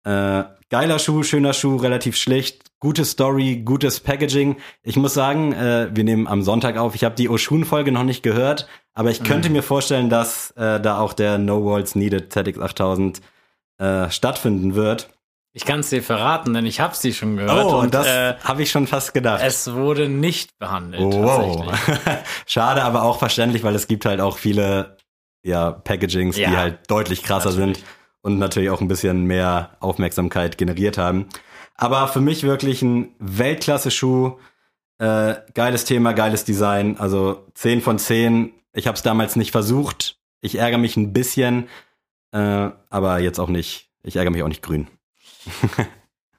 [0.04, 4.58] Äh, geiler Schuh, schöner Schuh, relativ schlicht, gute Story, gutes Packaging.
[4.82, 6.96] Ich muss sagen, äh, wir nehmen am Sonntag auf.
[6.96, 9.58] Ich habe die Oshun-Folge noch nicht gehört, aber ich könnte Mhm.
[9.58, 13.22] mir vorstellen, dass äh, da auch der No Walls Needed ZX8000
[13.78, 15.10] äh, stattfinden wird.
[15.54, 18.36] Ich kann es dir verraten, denn ich habe sie schon gehört Oh, und das äh,
[18.44, 19.42] habe ich schon fast gedacht.
[19.44, 21.02] es wurde nicht behandelt.
[21.02, 21.66] Wow.
[21.68, 22.18] tatsächlich.
[22.46, 24.96] Schade, aber auch verständlich, weil es gibt halt auch viele
[25.44, 26.52] ja, Packagings, die Ja.
[26.52, 27.78] halt deutlich krasser Natürlich.
[27.80, 27.88] sind
[28.22, 31.28] und natürlich auch ein bisschen mehr Aufmerksamkeit generiert haben.
[31.76, 34.38] Aber für mich wirklich ein Weltklasse-Schuh.
[35.00, 36.98] Äh, geiles Thema, geiles Design.
[36.98, 38.54] Also 10 von 10.
[38.74, 40.18] Ich habe es damals nicht versucht.
[40.42, 41.68] Ich ärgere mich ein bisschen,
[42.32, 43.90] äh, aber jetzt auch nicht.
[44.04, 44.88] Ich ärgere mich auch nicht grün.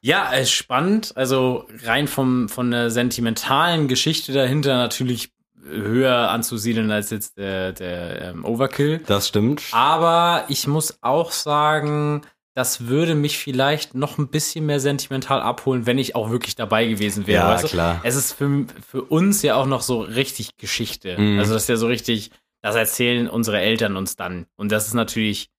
[0.05, 1.13] Ja, es ist spannend.
[1.17, 5.31] Also rein vom, von der sentimentalen Geschichte dahinter natürlich
[5.65, 9.01] höher anzusiedeln als jetzt der, der ähm, Overkill.
[9.07, 9.63] Das stimmt.
[9.71, 12.23] Aber ich muss auch sagen,
[12.55, 16.87] das würde mich vielleicht noch ein bisschen mehr sentimental abholen, wenn ich auch wirklich dabei
[16.87, 17.45] gewesen wäre.
[17.45, 17.69] Ja, weißt du?
[17.69, 18.01] klar.
[18.03, 21.17] Es ist für, für uns ja auch noch so richtig Geschichte.
[21.17, 21.39] Mhm.
[21.39, 24.47] Also das ist ja so richtig, das erzählen unsere Eltern uns dann.
[24.57, 25.52] Und das ist natürlich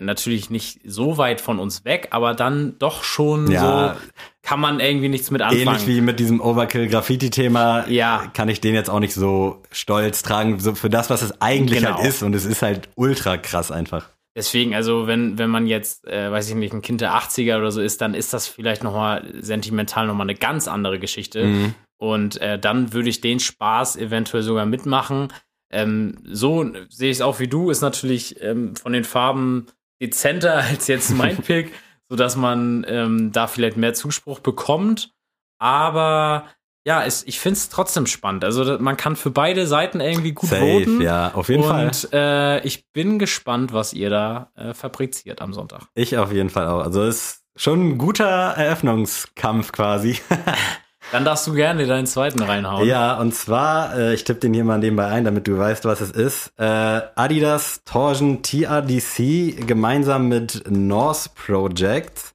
[0.00, 3.94] natürlich nicht so weit von uns weg, aber dann doch schon Ja.
[3.94, 4.00] so
[4.42, 5.66] kann man irgendwie nichts mit anfangen.
[5.66, 8.30] Ähnlich wie mit diesem Overkill-Graffiti-Thema Ja.
[8.34, 11.80] kann ich den jetzt auch nicht so stolz tragen, so für das, was es eigentlich
[11.82, 11.96] Genau.
[11.98, 12.22] halt ist.
[12.22, 14.08] Und es ist halt ultra krass einfach.
[14.34, 17.70] Deswegen, also wenn, wenn man jetzt, äh, weiß ich nicht, ein Kind der 80er oder
[17.70, 21.44] so ist, dann ist das vielleicht nochmal sentimental nochmal eine ganz andere Geschichte.
[21.46, 21.74] Mhm.
[21.98, 25.32] Und äh, dann würde ich den Spaß eventuell sogar mitmachen.
[25.70, 29.66] Ähm, so sehe ich es auch wie du, ist natürlich ähm, von den Farben
[30.00, 31.72] dezenter als jetzt mein Pick,
[32.08, 35.12] sodass man ähm, da vielleicht mehr Zuspruch bekommt.
[35.58, 36.46] Aber
[36.86, 38.44] ja, es, ich finde es trotzdem spannend.
[38.44, 41.00] Also man kann für beide Seiten irgendwie gut Safe, voten.
[41.00, 41.86] ja, auf jeden Fall.
[41.86, 45.88] Und äh, ich bin gespannt, was ihr da äh, fabriziert am Sonntag.
[45.94, 46.84] Ich auf jeden Fall auch.
[46.84, 50.20] Also es ist schon ein guter Eröffnungskampf quasi.
[51.12, 52.86] Dann darfst du gerne deinen zweiten reinhauen.
[52.86, 56.00] ja, und zwar, äh, ich tippe den hier mal nebenbei ein, damit du weißt, was
[56.00, 56.52] es ist.
[56.58, 62.32] Äh, Adidas Torsion TRDC gemeinsam mit North Project.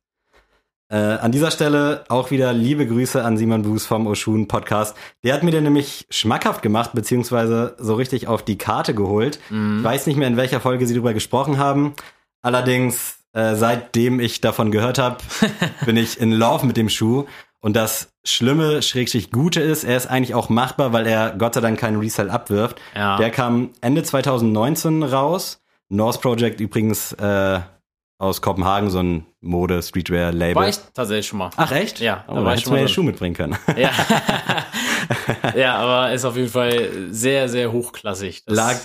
[0.89, 4.95] Äh, an dieser Stelle auch wieder liebe Grüße an Simon Buß vom Oshun Podcast.
[5.23, 9.39] Der hat mir den nämlich schmackhaft gemacht, beziehungsweise so richtig auf die Karte geholt.
[9.49, 9.79] Mhm.
[9.79, 11.93] Ich weiß nicht mehr, in welcher Folge sie darüber gesprochen haben.
[12.41, 15.17] Allerdings, äh, seitdem ich davon gehört habe,
[15.85, 17.25] bin ich in Love mit dem Schuh.
[17.61, 21.61] Und das Schlimme, Schrägstrich Gute ist, er ist eigentlich auch machbar, weil er Gott sei
[21.61, 22.79] Dank keinen Resell abwirft.
[22.95, 23.17] Ja.
[23.17, 25.61] Der kam Ende 2019 raus.
[25.89, 27.59] North Project übrigens äh,
[28.19, 30.55] aus Kopenhagen, so ein Mode-Streetwear-Label.
[30.55, 31.49] War ich tatsächlich schon mal.
[31.57, 31.99] Ach echt?
[31.99, 32.87] Ja, oh, da war ich schon mal.
[32.87, 33.57] Schuh mitbringen können.
[33.75, 33.89] Ja.
[35.55, 38.45] ja, aber ist auf jeden Fall sehr, sehr hochklassig.
[38.45, 38.77] Das- Lag,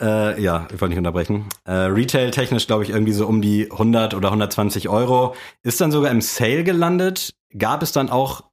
[0.00, 1.46] äh, ja, ich wollte nicht unterbrechen.
[1.64, 5.34] Äh, Retail-technisch glaube ich irgendwie so um die 100 oder 120 Euro.
[5.62, 7.34] Ist dann sogar im Sale gelandet.
[7.56, 8.44] Gab es dann auch,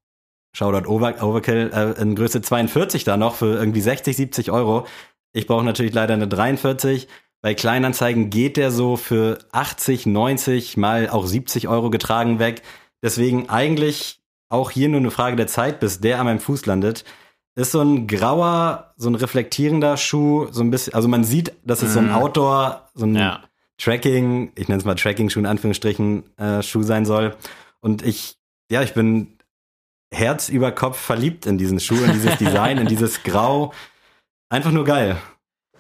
[0.54, 4.86] Shoutout Over Overkill, äh, in Größe 42 da noch für irgendwie 60, 70 Euro.
[5.34, 7.08] Ich brauche natürlich leider eine 43.
[7.42, 12.64] Bei Kleinanzeigen geht der so für 80, 90, mal auch 70 Euro getragen weg.
[13.04, 17.04] Deswegen eigentlich auch hier nur eine Frage der Zeit, bis der an meinem Fuß landet.
[17.56, 21.82] Ist so ein grauer, so ein reflektierender Schuh, so ein bisschen, also man sieht, dass
[21.82, 22.16] es so ein Mhm.
[22.16, 23.44] Outdoor, so ein Ja.
[23.78, 27.36] Tracking, ich nenne es mal Tracking-Schuh in Anführungsstrichen, äh, Schuh sein soll.
[27.80, 28.38] Und ich,
[28.72, 29.37] ja, ich bin
[30.14, 33.74] Herz über Kopf verliebt in diesen Schuh, in dieses Design, in dieses Grau.
[34.50, 35.18] Einfach nur geil.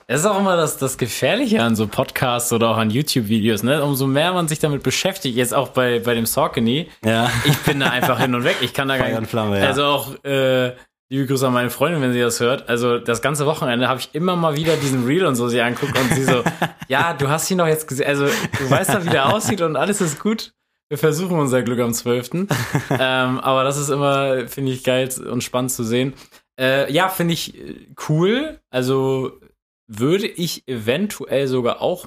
[0.09, 3.83] Es ist auch immer das, das Gefährliche an so Podcasts oder auch an YouTube-Videos, ne?
[3.83, 7.29] Umso mehr man sich damit beschäftigt, jetzt auch bei, bei dem Saucony, Ja.
[7.43, 8.55] ich bin da einfach hin und weg.
[8.61, 9.29] Ich kann da gar nicht.
[9.29, 9.67] Flamme, ja.
[9.67, 10.69] Also auch, äh,
[11.09, 12.69] liebe Grüße an meine Freundin, wenn sie das hört.
[12.69, 15.97] Also das ganze Wochenende habe ich immer mal wieder diesen Reel und so sie anguckt
[15.99, 16.41] und sie so,
[16.87, 18.07] ja, du hast ihn doch jetzt gesehen.
[18.07, 20.53] Also du weißt doch, wie der aussieht und alles ist gut.
[20.89, 22.30] Wir versuchen unser Glück am 12.
[22.91, 26.13] ähm, aber das ist immer, finde ich, geil und spannend zu sehen.
[26.60, 28.60] Äh, ja, finde ich äh, cool.
[28.69, 29.34] Also
[29.88, 32.06] würde ich eventuell sogar auch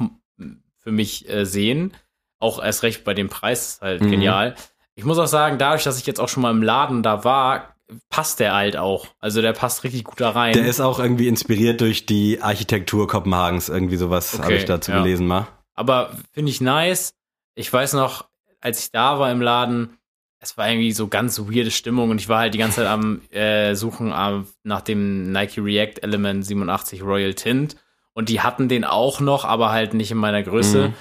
[0.79, 1.95] für mich äh, sehen.
[2.39, 4.11] Auch erst recht bei dem Preis ist halt Mhm.
[4.11, 4.55] genial.
[4.95, 7.75] Ich muss auch sagen, dadurch, dass ich jetzt auch schon mal im Laden da war,
[8.09, 9.07] passt der halt auch.
[9.19, 10.53] Also der passt richtig gut da rein.
[10.55, 13.69] Der ist auch irgendwie inspiriert durch die Architektur Kopenhagens.
[13.69, 15.03] Irgendwie sowas Okay, habe ich dazu ja.
[15.03, 15.49] gelesen mal.
[15.75, 17.13] Aber finde ich nice.
[17.55, 18.30] Ich weiß noch,
[18.61, 19.99] als ich da war im Laden,
[20.41, 23.21] es war irgendwie so ganz weirde Stimmung und ich war halt die ganze Zeit am
[23.31, 27.77] äh, Suchen am, nach dem Nike React Element 87 Royal Tint
[28.15, 30.89] und die hatten den auch noch, aber halt nicht in meiner Größe.
[30.89, 30.95] Mhm.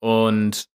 [0.00, 0.68] Und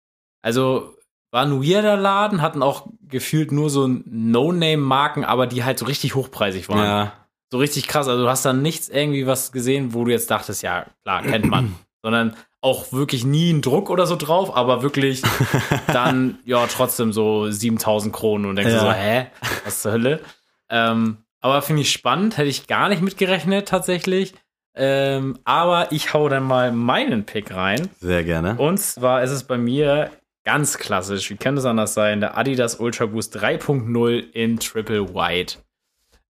[0.43, 0.95] also
[1.31, 6.15] war ein weirder Laden, hatten auch gefühlt nur so No-Name-Marken, aber die halt so richtig
[6.15, 6.85] hochpreisig waren.
[6.85, 7.12] Ja.
[7.51, 8.09] So richtig krass.
[8.09, 11.47] Also du hast da nichts irgendwie was gesehen, wo du jetzt dachtest, ja, klar, kennt
[11.47, 11.75] man.
[12.03, 15.23] Sondern auch wirklich nie einen Druck oder so drauf, aber wirklich
[15.93, 18.81] dann, ja, trotzdem so 7000 Kronen und denkst Ja.
[18.81, 19.27] du so, hä,
[19.65, 20.21] was zur Hölle?
[20.69, 24.35] Ähm, aber finde ich spannend, hätte ich gar nicht mitgerechnet tatsächlich.
[24.75, 27.89] Ähm, aber ich hau dann mal meinen Pick rein.
[28.01, 28.57] Sehr gerne.
[28.59, 30.11] Und zwar ist es bei mir
[30.45, 35.59] ganz klassisch, wie kann es anders sein, der Adidas Ultra Boost 3.0 in Triple White.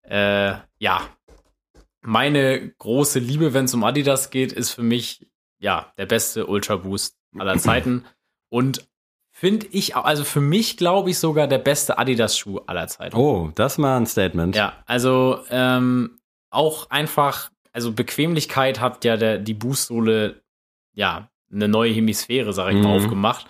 [0.03, 1.01] Äh, ja,
[2.01, 5.27] meine große Liebe, wenn es um Adidas geht, ist für mich
[5.59, 8.05] ja der beste Ultra Boost aller Zeiten
[8.49, 8.87] und
[9.31, 13.15] finde ich, auch- also für mich glaube ich sogar der beste Adidas Schuh aller Zeiten.
[13.15, 14.55] Oh, das mal ein Statement.
[14.55, 20.41] Ja, also ähm, auch einfach, also Bequemlichkeit hat ja der, die Boostsohle
[20.95, 23.03] ja eine neue Hemisphäre, sag ich mal, Mhm.
[23.03, 23.47] aufgemacht.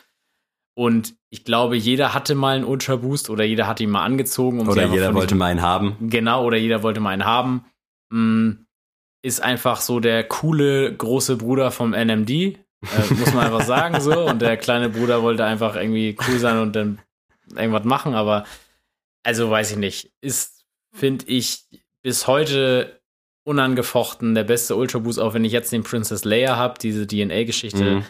[0.75, 4.59] Und ich glaube, jeder hatte mal einen Ultra Boost oder jeder hat ihn mal angezogen.
[4.59, 5.95] Um Oder jeder wollte mal einen haben.
[6.01, 7.65] Genau, oder jeder wollte mal einen haben.
[8.11, 8.51] Mm,
[9.27, 12.55] Ist einfach so der coole große Bruder vom NMD, äh,
[13.17, 14.25] muss man einfach sagen so.
[14.27, 16.99] Und der kleine Bruder wollte einfach irgendwie cool sein und dann
[17.55, 18.45] irgendwas machen, aber
[19.23, 20.11] also weiß ich nicht.
[20.21, 20.63] Ist,
[20.93, 21.65] finde ich,
[22.03, 23.01] bis heute
[23.45, 27.95] unangefochten der beste Ultra Boost, auch wenn ich jetzt den Princess Leia habe, diese DNA-Geschichte
[27.95, 28.05] Mhm.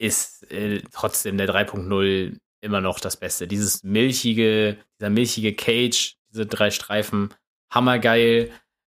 [0.00, 3.46] ist äh, trotzdem der 3.0 immer noch das Beste.
[3.46, 7.32] Dieses milchige, dieser milchige Cage, diese drei Streifen,
[7.72, 8.50] hammergeil.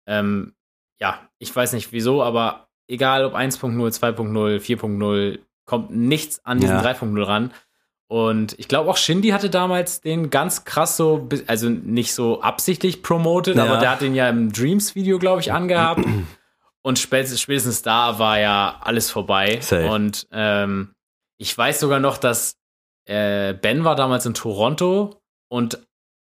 [0.08, 0.54] Ähm,
[1.04, 6.78] ja, ich weiß nicht wieso, aber egal ob 1.0, 2.0, 4.0, kommt nichts an diesen
[6.78, 6.82] Ja.
[6.82, 7.52] 3.0 ran.
[8.08, 13.04] Und ich glaube auch Shindy hatte damals den ganz krass so, also nicht so absichtlich
[13.04, 13.66] promoted, Ja.
[13.66, 16.06] aber der hat den ja im Dreams-Video, glaube ich, angehabt.
[16.86, 19.60] Und spätestens, spätestens da war ja alles vorbei.
[19.62, 19.90] Safe.
[19.90, 20.94] Und ähm,
[21.38, 22.56] ich weiß sogar noch, dass
[23.06, 25.80] äh, Ben war damals in Toronto und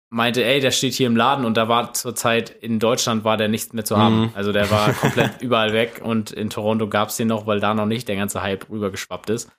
[0.10, 3.38] meinte, ey, der steht hier im Laden und da war zur Zeit in Deutschland war
[3.38, 4.22] der nichts mehr zu haben.
[4.22, 4.32] Mhm.
[4.34, 7.74] Also der war komplett überall weg und in Toronto gab es den noch, weil da
[7.74, 9.51] noch nicht der ganze Hype rübergeschwappt ist.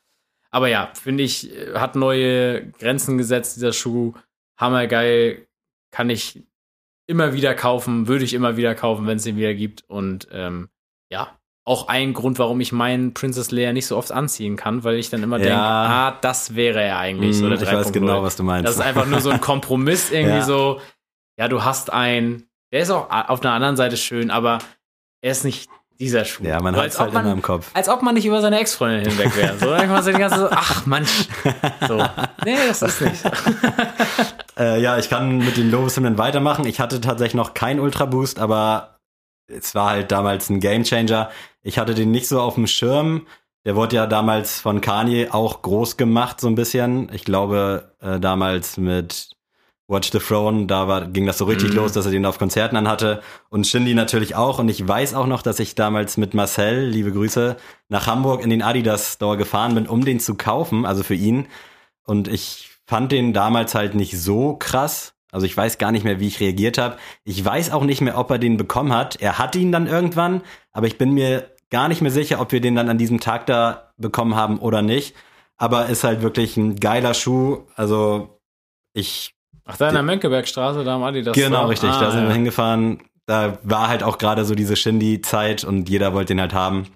[0.51, 4.15] Aber ja, finde ich, äh, hat neue Grenzen gesetzt, dieser Schuh.
[4.59, 5.47] Hammergeil,
[5.91, 6.43] kann ich
[7.07, 9.85] immer wieder kaufen, würde ich immer wieder kaufen, wenn es den wieder gibt.
[9.89, 10.69] Und ähm,
[11.11, 11.39] ja,
[11.69, 15.11] auch ein Grund, warum ich meinen Princess Leia nicht so oft anziehen kann, weil ich
[15.11, 15.43] dann immer Ja.
[15.45, 17.37] denke, ah, das wäre er eigentlich.
[17.37, 17.93] so Mhm, der ich weiß 3.0.
[17.93, 18.69] genau, was du meinst.
[18.69, 20.43] Das ist einfach nur so ein Kompromiss, irgendwie Ja.
[20.43, 20.81] so,
[21.39, 24.59] ja, du hast einen, der ist auch auf der anderen Seite schön, aber
[25.23, 26.45] er ist nicht dieser Schuh.
[26.45, 27.71] ja, man hat es halt man, immer im Kopf.
[27.75, 29.59] als ob man nicht über seine Ex-Freundin hinweg wäre.
[29.59, 31.25] So, dann kann man sich die ganze so, ach Mensch.
[31.89, 31.97] So.
[32.45, 33.23] Nee, das ist nicht.
[34.59, 36.65] Äh, ja, ich kann mit den Lobeshymnen weitermachen.
[36.65, 38.97] Ich hatte tatsächlich noch keinen Ultra Boost, aber
[39.49, 41.29] es war halt damals ein Gamechanger.
[41.67, 43.27] Ich hatte den nicht so auf dem Schirm.
[43.65, 47.11] Der wurde ja damals von Kanye auch groß gemacht, so ein bisschen.
[47.13, 49.31] Ich glaube, äh, damals mit
[49.89, 51.77] Watch the Throne, da war, ging das so richtig Mhm.
[51.77, 53.21] los, dass er den auf Konzerten anhatte.
[53.51, 54.61] Und Shindy natürlich auch.
[54.61, 57.57] Und ich weiß auch noch, dass ich damals mit Marcel, liebe Grüße,
[57.89, 61.49] nach Hamburg in den Adidas Store gefahren bin, um den zu kaufen, also für ihn.
[62.05, 65.15] Und ich fand den damals halt nicht so krass.
[65.33, 66.97] Also ich weiß gar nicht mehr, wie ich reagiert habe.
[67.25, 69.17] Ich weiß auch nicht mehr, ob er den bekommen hat.
[69.21, 70.43] Er hat ihn dann irgendwann,
[70.73, 73.47] aber ich bin mir gar nicht mehr sicher, ob wir den dann an diesem Tag
[73.47, 75.15] da bekommen haben oder nicht.
[75.57, 77.63] Aber ist halt wirklich ein geiler Schuh.
[77.75, 78.41] Also
[78.93, 81.35] ich Ach, da in der Mönckebergstraße, da am Adidas.
[81.35, 81.69] Genau, Store?
[81.71, 81.91] richtig.
[81.91, 82.29] Ah, da sind ja.
[82.29, 83.01] wir hingefahren.
[83.27, 86.87] Da war halt auch gerade so diese Shindy-Zeit und jeder wollte den halt haben.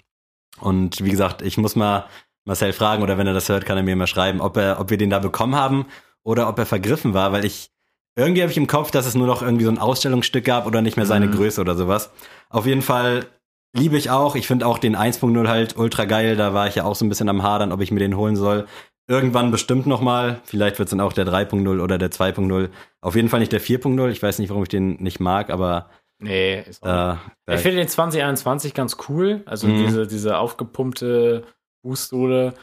[0.61, 2.05] Und wie gesagt, ich muss mal
[2.45, 4.91] Marcel fragen oder wenn er das hört, kann er mir mal schreiben, ob er, ob
[4.91, 5.87] wir den da bekommen haben
[6.23, 7.71] oder ob er vergriffen war, weil ich
[8.16, 10.83] irgendwie habe ich im Kopf, dass es nur noch irgendwie so ein Ausstellungsstück gab oder
[10.83, 11.33] nicht mehr seine Mhm.
[11.33, 12.11] Größe oder sowas.
[12.51, 13.27] Auf jeden Fall
[13.75, 14.37] liebe ich auch.
[14.37, 16.37] Ich finde auch den 1.0 halt ultra geil.
[16.37, 18.37] Da war ich ja auch so ein bisschen am Hadern, ob ich mir den holen
[18.37, 18.66] soll.
[19.09, 20.41] Irgendwann bestimmt noch mal.
[20.45, 22.68] Vielleicht wird es dann auch der 3.0 oder der 2.0.
[23.01, 24.09] Auf jeden Fall nicht der 4.0.
[24.11, 25.91] Ich weiß nicht, warum ich den nicht mag, aber
[26.23, 27.16] Nee, ist auch
[27.49, 29.43] äh, Ich finde den 2021 ganz cool.
[29.47, 29.77] Also Mhm.
[29.79, 31.45] diese, diese aufgepumpte
[31.83, 32.55] Boostsohle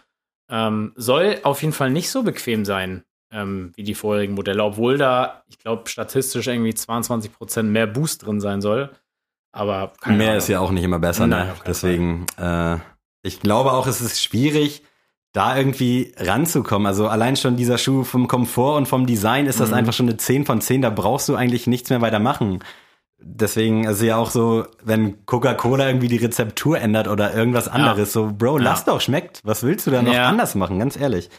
[0.49, 4.97] ähm, soll auf jeden Fall nicht so bequem sein ähm, wie die vorherigen Modelle, obwohl
[4.97, 8.91] da, ich glaube, statistisch irgendwie 22% mehr Boost drin sein soll.
[9.57, 10.37] Aber mehr Ahnung.
[10.37, 11.25] ist ja auch nicht immer besser.
[11.27, 11.51] Nein, ne?
[11.53, 12.77] auf keinen Deswegen, äh,
[13.23, 14.83] ich glaube auch, es ist schwierig,
[15.33, 16.85] da irgendwie ranzukommen.
[16.87, 19.75] Also allein schon dieser Schuh vom Komfort und vom Design ist das Mhm.
[19.75, 20.81] einfach schon eine 10 von 10.
[20.81, 22.59] Da brauchst du eigentlich nichts mehr weiter machen.
[23.19, 28.31] Deswegen ist ja auch so, wenn Coca-Cola irgendwie die Rezeptur ändert oder irgendwas anderes, so,
[28.31, 28.63] Bro, Ja.
[28.65, 29.41] lass doch, schmeckt.
[29.43, 30.27] Was willst du da noch Ja.
[30.29, 31.29] anders machen, ganz ehrlich?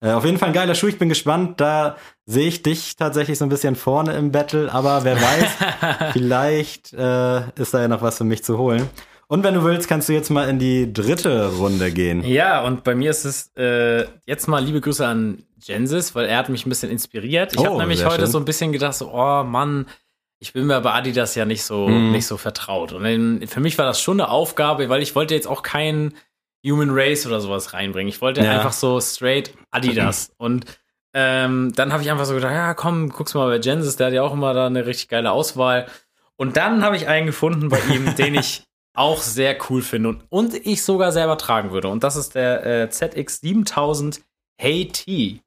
[0.00, 1.60] Äh, auf jeden Fall ein geiler Schuh, ich bin gespannt.
[1.60, 6.92] Da sehe ich dich tatsächlich so ein bisschen vorne im Battle, aber wer weiß, vielleicht
[6.92, 8.88] äh, ist da ja noch was für mich zu holen.
[9.28, 12.22] Und wenn du willst, kannst du jetzt mal in die dritte Runde gehen.
[12.24, 16.38] Ja, und bei mir ist es äh, jetzt mal liebe Grüße an Gensis, weil er
[16.38, 17.52] hat mich ein bisschen inspiriert.
[17.54, 18.26] Ich Oh, habe nämlich heute schön.
[18.30, 19.86] so ein bisschen gedacht, so, oh Mann,
[20.38, 22.12] ich bin mir bei Adidas ja nicht so, Mhm.
[22.12, 22.92] nicht so vertraut.
[22.92, 26.14] Und für mich war das schon eine Aufgabe, weil ich wollte jetzt auch keinen
[26.66, 28.08] Human Race oder sowas reinbringen.
[28.08, 28.50] Ich wollte Ja.
[28.52, 30.32] einfach so straight Adidas.
[30.38, 30.64] Und
[31.14, 34.14] ähm, dann habe ich einfach so gedacht, ja, komm, guck's mal bei Genesis, der hat
[34.14, 35.86] ja auch immer da eine richtig geile Auswahl.
[36.36, 38.64] Und dann habe ich einen gefunden bei ihm, den ich
[38.94, 41.88] auch sehr cool finde und, und ich sogar selber tragen würde.
[41.88, 44.20] Und das ist der äh, ZX 7000
[44.58, 45.40] Hey T.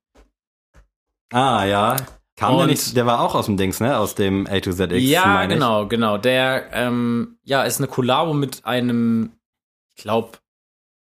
[1.32, 1.96] Ah, ja.
[2.36, 3.98] Kam der nicht, der war auch aus dem Dings, ne?
[3.98, 5.60] Aus dem A to ZX, Ja, meine ich.
[5.60, 6.18] genau, genau.
[6.18, 9.34] Der ähm, ja, ist eine Kollabo mit einem,
[9.96, 10.38] ich glaube,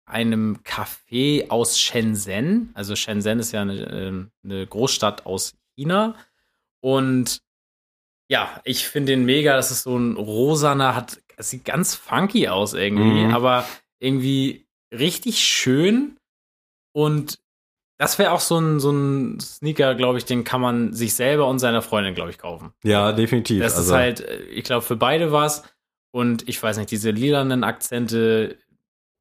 [0.06, 2.70] einem Café aus Shenzhen.
[2.74, 6.14] Also Shenzhen ist ja eine, ähm, eine Großstadt aus China.
[6.80, 7.40] Und
[8.28, 9.56] ja, ich finde den mega.
[9.56, 13.34] Das ist so ein rosaner, hat, es sieht ganz funky aus irgendwie, Mhm.
[13.34, 13.66] aber
[13.98, 16.16] irgendwie richtig schön.
[16.92, 17.38] Und
[17.98, 21.46] das wäre auch so ein, so ein Sneaker, glaube ich, den kann man sich selber
[21.48, 22.72] und seiner Freundin, glaube ich, kaufen.
[22.82, 23.62] Ja, definitiv.
[23.62, 25.62] Das also, ist halt, äh, ich glaube, für beide was.
[26.10, 28.58] Und ich weiß nicht, diese lilanen Akzente,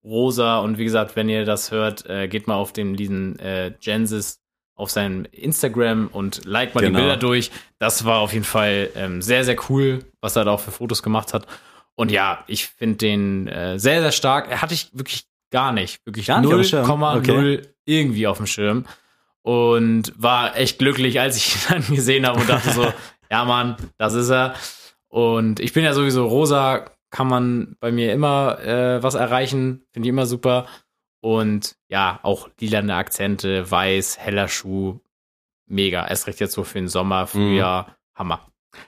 [0.03, 0.59] rosa.
[0.59, 4.39] Und wie gesagt, wenn ihr das hört, äh, geht mal auf den diesen äh, Genesis
[4.75, 6.97] auf seinem Instagram und like mal Genau.
[6.97, 7.51] die Bilder durch.
[7.79, 11.03] Das war auf jeden Fall ähm, sehr, sehr cool, was er da auch für Fotos
[11.03, 11.45] gemacht hat.
[11.95, 14.49] Und ja, ich finde den äh, sehr, sehr stark.
[14.49, 16.03] Er hatte ich wirklich gar nicht.
[16.07, 16.85] Wirklich Gar nicht auf dem Schirm?
[16.89, 17.61] 0,0 Okay.
[17.85, 18.85] irgendwie auf dem Schirm.
[19.43, 22.91] Und war echt glücklich, als ich ihn dann gesehen habe und dachte so,
[23.29, 24.55] ja Mann, das ist er.
[25.09, 30.07] Und ich bin ja sowieso rosa, kann man bei mir immer äh, was erreichen, finde
[30.07, 30.65] ich immer super.
[31.21, 34.99] Und ja, auch lilane Akzente, weiß, heller Schuh,
[35.67, 36.07] mega.
[36.07, 38.41] Erst recht jetzt so für den Sommer, Frühjahr, Hammer.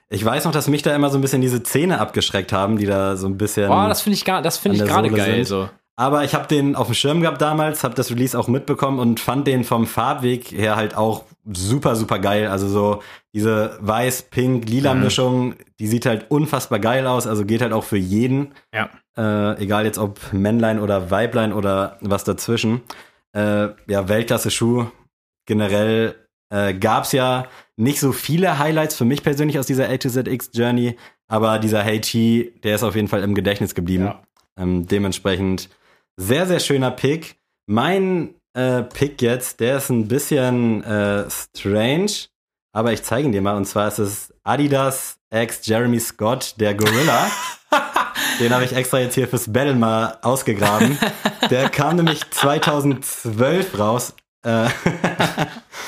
[0.10, 2.88] Ich weiß noch, dass mich da immer so ein bisschen diese Zähne abgeschreckt haben, die
[2.88, 3.68] da so ein bisschen.
[3.68, 5.36] Boah, das finde ich gar, das finde an ich gerade geil.
[5.36, 5.46] sind.
[5.46, 5.70] So.
[5.96, 9.20] Aber ich habe den auf dem Schirm gehabt damals, habe das Release auch mitbekommen und
[9.20, 12.48] fand den vom Farbweg her halt auch super, super geil.
[12.48, 17.28] Also so diese weiß-pink-lila-Mischung, die sieht halt unfassbar geil aus.
[17.28, 18.54] Also geht halt auch für jeden.
[18.74, 18.90] Ja.
[19.18, 22.82] Äh, egal jetzt ob Männlein oder Weiblein oder was dazwischen.
[23.34, 24.88] Äh, ja, Weltklasse-Schuh.
[25.46, 26.16] Generell
[26.50, 30.52] äh, gab's ja nicht so viele Highlights für mich persönlich aus dieser A to ZX
[30.54, 34.06] Journey, aber dieser Hey T, der ist auf jeden Fall im Gedächtnis geblieben.
[34.06, 34.24] Ja.
[34.58, 35.70] Ähm, dementsprechend
[36.18, 37.38] sehr, sehr schöner Pick.
[37.68, 42.12] Mein äh, Pick jetzt, der ist ein bisschen äh, strange,
[42.74, 43.56] aber ich zeige ihn dir mal.
[43.56, 47.30] Und zwar ist es Adidas X Jeremy Scott, der Gorilla.
[48.40, 50.98] Den habe ich extra jetzt hier fürs Battle mal ausgegraben.
[51.50, 54.14] Der kam nämlich 2012 raus.
[54.44, 54.70] Äh,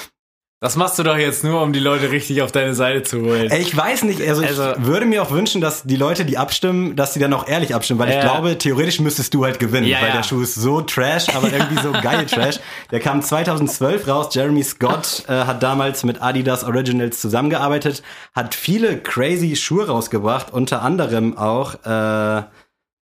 [0.59, 3.51] Das machst du doch jetzt nur, um die Leute richtig auf deine Seite zu holen.
[3.51, 6.95] Ich weiß nicht, also, Also- ich würde mir auch wünschen, dass die Leute, die abstimmen,
[6.95, 8.21] dass die dann auch ehrlich abstimmen, weil ich Ja.
[8.21, 10.15] glaube, theoretisch müsstest du halt gewinnen, Ja, weil ja.
[10.15, 12.59] der Schuh ist so trash, aber irgendwie so geil trash.
[12.89, 18.01] Der kam 2012 raus, Jeremy Scott äh, hat damals mit Adidas Originals zusammengearbeitet,
[18.33, 22.43] hat viele crazy Schuhe rausgebracht, unter anderem auch, äh,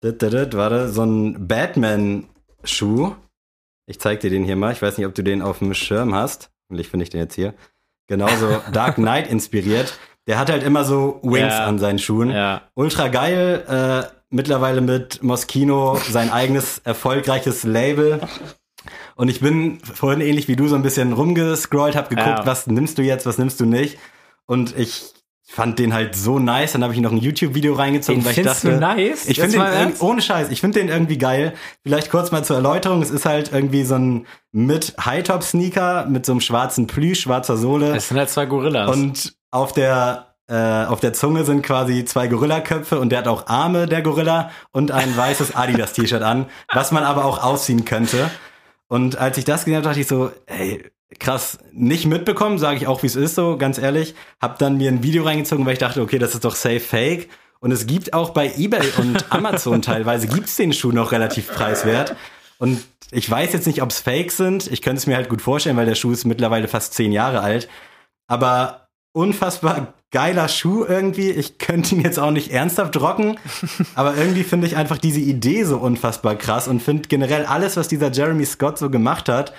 [0.03, 3.13] dit, dit, dit, warte, so ein Batman-Schuh.
[3.85, 6.15] Ich zeig dir den hier mal, ich weiß nicht, ob du den auf dem Schirm
[6.15, 6.49] hast.
[6.69, 7.53] Hoffentlich finde ich den jetzt hier.
[8.07, 9.97] Genauso Dark Knight inspiriert.
[10.27, 11.65] Der hat halt immer so Wings Ja.
[11.65, 12.29] an seinen Schuhen.
[12.31, 12.61] Ja.
[12.75, 13.63] Ultra geil.
[14.09, 18.21] Äh, mittlerweile mit Moschino sein eigenes erfolgreiches Label.
[19.15, 22.45] Und ich bin vorhin ähnlich wie du so ein bisschen rumgescrollt, hab geguckt, Ja.
[22.45, 23.97] was nimmst du jetzt, was nimmst du nicht.
[24.45, 25.13] Und ich
[25.53, 26.71] fand den halt so nice.
[26.71, 29.27] Dann habe ich noch ein YouTube-Video reingezogen, Den weil ich dachte, du nice?
[29.27, 31.53] ich finde den ohne Scheiß, ich finde den irgendwie geil.
[31.83, 33.03] Vielleicht kurz mal zur Erläuterung.
[33.03, 37.95] Es ist halt irgendwie so ein mit High-Top-Sneaker mit so einem schwarzen Plüsch, schwarzer Sohle.
[37.95, 38.89] Es sind halt zwei Gorillas.
[38.89, 43.45] Und auf der äh, auf der Zunge sind quasi zwei Gorillaköpfe und der hat auch
[43.45, 48.31] Arme, der Gorilla, und ein weißes Adidas-T-Shirt an, was man aber auch ausziehen könnte.
[48.87, 50.83] Und als ich das gesehen habe, dachte ich so, ey,
[51.19, 54.15] krass, nicht mitbekommen, sage ich auch, wie es ist, so ganz ehrlich.
[54.41, 57.29] Hab dann mir ein Video reingezogen, weil ich dachte, okay, das ist doch safe fake.
[57.59, 62.15] Und es gibt auch bei eBay und Amazon teilweise gibt's den Schuh noch relativ preiswert.
[62.57, 64.71] Und ich weiß jetzt nicht, ob's fake sind.
[64.71, 67.41] Ich könnte es mir halt gut vorstellen, weil der Schuh ist mittlerweile fast zehn Jahre
[67.41, 67.69] alt.
[68.27, 71.31] Aber unfassbar geiler Schuh irgendwie.
[71.31, 73.37] Ich könnte ihn jetzt auch nicht ernsthaft rocken,
[73.95, 77.87] aber irgendwie finde ich einfach diese Idee so unfassbar krass und finde generell alles, was
[77.87, 79.53] dieser Jeremy Scott so gemacht hat,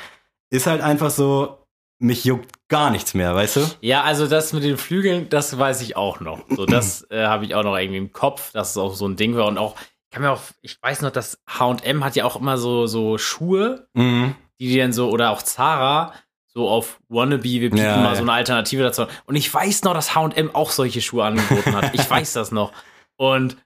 [0.54, 1.58] ist halt einfach so,
[1.98, 3.60] mich juckt gar nichts mehr, weißt du?
[3.80, 6.40] Ja, also das mit den Flügeln, das weiß ich auch noch.
[6.48, 9.16] So, das äh, habe ich auch noch irgendwie im Kopf, dass es auch so ein
[9.16, 9.46] Ding war.
[9.46, 12.58] Und auch, ich kann mir auch, ich weiß noch, dass H&M hat ja auch immer
[12.58, 14.34] so, so Schuhe, Mhm.
[14.60, 16.12] die die dann so, oder auch Zara,
[16.46, 18.14] so auf Wannabe, wir bieten Ja, mal ja.
[18.14, 19.06] so eine Alternative dazu.
[19.26, 21.94] Und ich weiß noch, dass H&M auch solche Schuhe angeboten hat.
[21.94, 22.72] Ich weiß das noch.
[23.16, 23.56] Und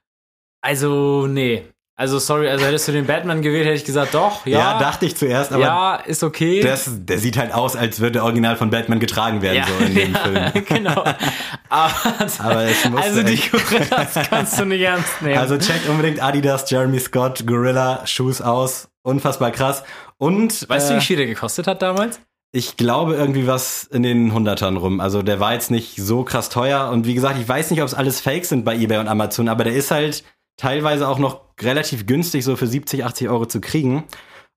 [0.61, 1.65] also, nee.
[1.99, 4.79] Also, sorry, also hättest du den Batman gewählt, hätte ich gesagt, doch, Ja, ja.
[4.79, 6.61] dachte ich zuerst, aber ja, ist okay.
[6.61, 9.95] das, der sieht halt aus, als würde der Original von Batman getragen werden, so in
[9.95, 10.65] dem ja, Film.
[10.65, 11.03] genau.
[11.69, 11.93] Aber,
[12.39, 15.37] Aber es muss also die Gorillas kannst du nicht ernst nehmen.
[15.37, 19.83] Also checkt unbedingt Adidas, Jeremy Scott, Gorilla, Shoes aus unfassbar krass.
[20.17, 22.19] Und Weißt du, äh, wie viel der gekostet hat damals?
[22.51, 24.99] ich glaube irgendwie was in den Hundertern rum.
[25.01, 26.89] Also der war jetzt nicht so krass teuer.
[26.89, 29.49] Und wie gesagt, ich weiß nicht, ob es alles Fake sind bei eBay und Amazon,
[29.49, 30.23] aber der ist halt
[30.59, 34.03] teilweise auch noch relativ günstig, so für 70, 80 Euro zu kriegen.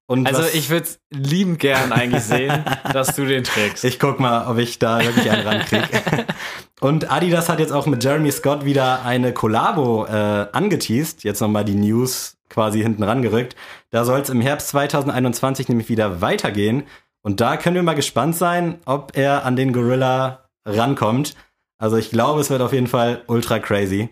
[0.06, 3.84] Und Also was- ich würde es liebend gern eigentlich sehen, dass du den trägst.
[3.84, 5.84] Ich guck mal, ob ich da wirklich einen rankrieg.
[6.80, 11.22] Und Adidas hat jetzt auch mit Jeremy Scott wieder eine Kollabo äh, angeteased.
[11.22, 13.54] Jetzt nochmal die News quasi hinten rangerückt.
[13.90, 16.82] Da soll es im Herbst 2021 nämlich wieder weitergehen.
[17.22, 21.34] Und da können wir mal gespannt sein, ob er an den Gorilla rankommt.
[21.78, 24.08] Also ich glaube, es wird auf jeden Fall ultra crazy.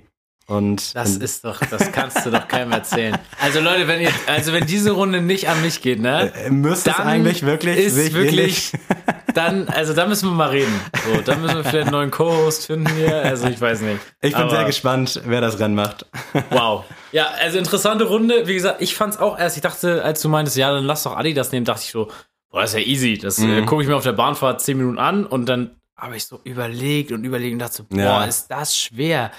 [0.51, 3.16] Und Das ist doch, das kannst du doch keinem erzählen.
[3.40, 6.32] Also Leute, wenn ihr, also wenn diese Runde nicht an mich geht, ne?
[6.34, 8.72] äh, müsste es eigentlich wirklich ist wirklich,
[9.34, 10.74] dann, also da müssen wir mal reden.
[11.07, 13.22] So, dann müssen wir vielleicht einen neuen Co-Host finden hier.
[13.22, 14.01] Also ich weiß nicht.
[14.22, 16.07] Ich bin Aber- sehr gespannt, wer das Rennen macht.
[16.51, 16.84] Wow.
[17.12, 18.48] Ja, also interessante Runde.
[18.48, 21.16] Wie gesagt, ich fand's auch erst, ich dachte, als du meintest, ja, dann lass doch
[21.16, 22.09] Adidas nehmen, dachte ich so,
[22.51, 23.18] boah, das ist ja easy.
[23.18, 23.66] Das äh, Mhm.
[23.66, 27.12] gucke ich mir auf der Bahnfahrt 10 Minuten an und dann habe ich so überlegt
[27.12, 28.24] und überlegt und dachte so, boah, Ja.
[28.24, 29.30] ist das schwer.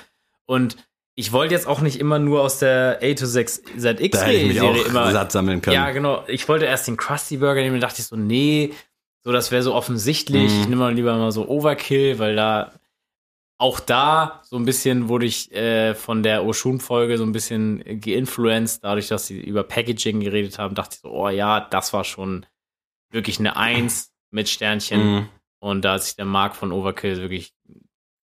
[0.45, 0.78] Und
[1.16, 4.47] ich wollte jetzt auch nicht immer nur aus der A to 6 Da hätte ich
[4.47, 5.12] mich auch immer.
[5.12, 5.76] satt sammeln können.
[5.76, 6.24] Ja, genau.
[6.28, 8.74] Ich wollte erst den Krusty Burger nehmen und dachte ich so, nee,
[9.24, 10.51] so das wäre so offensichtlich.
[10.51, 10.62] Mhm.
[10.62, 12.72] Ich nehme mal lieber mal so Overkill, weil da
[13.57, 18.84] auch da so ein bisschen wurde ich äh, von der Oshun-Folge so ein bisschen geinfluenced,
[18.84, 22.47] dadurch, dass sie über Packaging geredet haben, dachte ich so, oh ja, das war schon
[23.12, 25.14] wirklich eine Eins mit Sternchen.
[25.16, 25.30] Mhm.
[25.59, 27.53] Und da hat sich der Mark von Overkill wirklich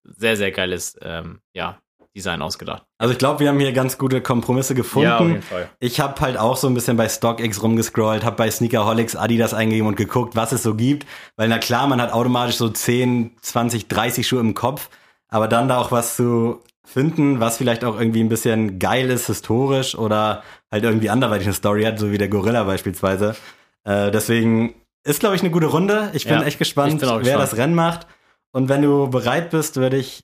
[0.03, 1.79] sehr, sehr geiles ähm, ja,
[2.15, 2.83] Design ausgedacht.
[2.97, 5.41] Also ich glaube, wir haben hier ganz gute Kompromisse gefunden.
[5.41, 5.69] Fall.
[5.79, 9.87] ich habe halt auch so ein bisschen bei StockX rumgescrollt, habe bei Sneakerholics Adidas eingegeben
[9.87, 11.05] und geguckt, was es so gibt.
[11.37, 14.89] Weil na klar, man hat automatisch so 10, 20, 30 Schuhe im Kopf,
[15.29, 19.27] aber dann da auch was zu finden, was vielleicht auch irgendwie ein bisschen geil ist,
[19.27, 23.35] historisch oder halt irgendwie anderweitig eine Story hat, so wie der Gorilla beispielsweise.
[23.83, 26.09] Äh, deswegen ist, glaube ich, eine gute Runde.
[26.13, 27.43] Ich bin Ja, echt gespannt, bin wer gespannt.
[27.43, 28.07] das Rennen macht.
[28.51, 30.21] Und wenn du bereit bist, würde ich.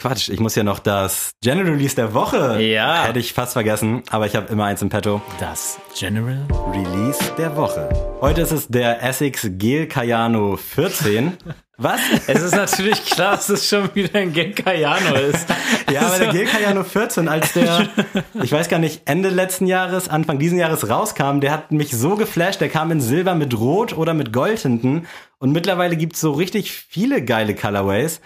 [0.00, 2.58] Quatsch, ich muss ja noch das General Release der Woche.
[2.62, 3.04] Ja.
[3.04, 5.20] Hätte ich fast vergessen, aber ich habe immer eins im Petto.
[5.38, 6.38] Das General
[6.72, 7.86] Release der Woche.
[8.22, 11.36] Heute ist es der Essex Gel Cayano 14.
[11.76, 12.00] Was?
[12.26, 15.46] Es ist natürlich klar, dass es schon wieder ein Genkayano ist.
[15.92, 17.88] Ja, aber der Gel Cayano 14, als der,
[18.42, 22.14] ich weiß gar nicht, Ende letzten Jahres, Anfang diesen Jahres rauskam, der hat mich so
[22.14, 22.60] geflasht.
[22.60, 25.06] Der kam in Silber mit Rot oder mit Gold hinten.
[25.38, 28.20] Und mittlerweile gibt's so richtig viele geile Colorways.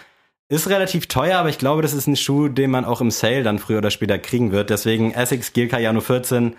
[0.47, 3.41] Ist relativ teuer, aber ich glaube, das ist ein Schuh, den man auch im Sale
[3.41, 4.69] dann früher oder später kriegen wird.
[4.69, 6.55] Deswegen Essex Gel Cayano 14,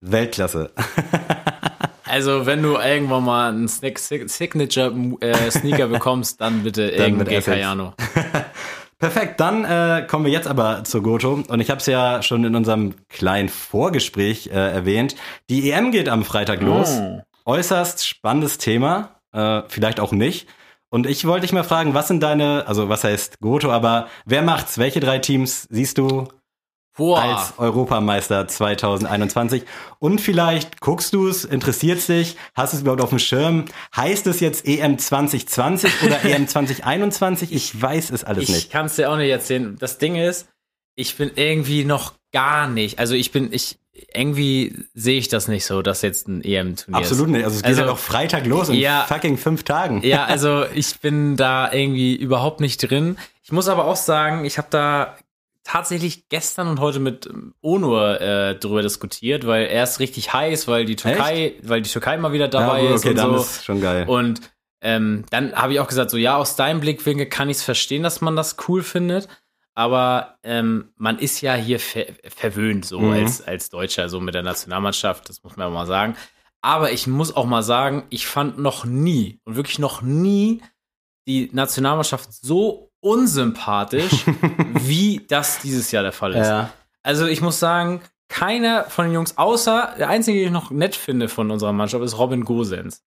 [0.00, 0.70] Weltklasse.
[2.06, 7.46] Also, wenn du irgendwann mal einen Snick- Signature äh, Sneaker bekommst, dann bitte irgendein Essex.
[7.46, 7.94] Genkayano.
[9.00, 11.42] Perfekt, dann äh, kommen wir jetzt aber zur Goto.
[11.48, 15.16] Und ich habe es ja schon in unserem kleinen Vorgespräch äh, erwähnt.
[15.50, 17.00] Die EM geht am Freitag los.
[17.00, 17.22] Oh.
[17.46, 20.46] Äußerst spannendes Thema, äh, vielleicht auch nicht.
[20.94, 24.42] Und ich wollte dich mal fragen, was sind deine, also was heißt Goto, aber wer
[24.42, 24.78] macht's?
[24.78, 26.28] Welche drei Teams siehst du
[26.96, 27.20] Boah.
[27.20, 29.64] als Europameister 2021?
[29.98, 33.64] Und vielleicht guckst du es, interessiert dich, hast es überhaupt auf dem Schirm?
[33.96, 37.52] Heißt es jetzt EM 2020 oder EM 2021?
[37.52, 38.70] Ich weiß es alles ich nicht.
[38.70, 39.76] kann es dir auch nicht erzählen.
[39.80, 40.46] Das Ding ist,
[40.94, 43.00] ich bin irgendwie noch gar nicht.
[43.00, 43.80] Also ich bin, ich
[44.12, 47.10] irgendwie sehe ich das nicht so, dass jetzt ein EM-Turnier ist.
[47.10, 47.44] Absolut nicht.
[47.44, 49.04] Also es geht Also- ja noch Freitag los in Ja.
[49.08, 50.02] fucking fünf Tagen.
[50.04, 53.16] Ja, also ich bin da irgendwie überhaupt nicht drin.
[53.42, 55.16] Ich muss aber auch sagen, ich habe da
[55.62, 60.68] tatsächlich gestern und heute mit ähm, Onur äh, drüber diskutiert, weil er ist richtig heiß,
[60.68, 63.30] weil die Türkei, weil die Türkei mal wieder dabei ja, gut, ist okay, und dann
[63.30, 63.36] so.
[63.42, 64.04] ist schon geil.
[64.06, 64.40] Und
[64.82, 68.02] ähm, dann habe ich auch gesagt, so ja, aus deinem Blickwinkel kann ich es verstehen,
[68.02, 69.28] dass man das cool findet.
[69.76, 73.12] Aber ähm, man ist ja hier ver verwöhnt, so Mhm.
[73.12, 76.16] als, als Deutscher, so mit der Nationalmannschaft, das muss man ja mal sagen.
[76.62, 80.62] Aber ich muss auch mal sagen, ich fand noch nie und wirklich noch nie
[81.26, 84.24] die Nationalmannschaft so unsympathisch,
[84.74, 86.46] wie das dieses Jahr der Fall ist.
[86.46, 86.70] ja.
[87.02, 90.96] Also ich muss sagen, keiner von den Jungs, außer der einzige, den ich noch nett
[90.96, 93.02] finde von unserer Mannschaft, ist Robin Gosens.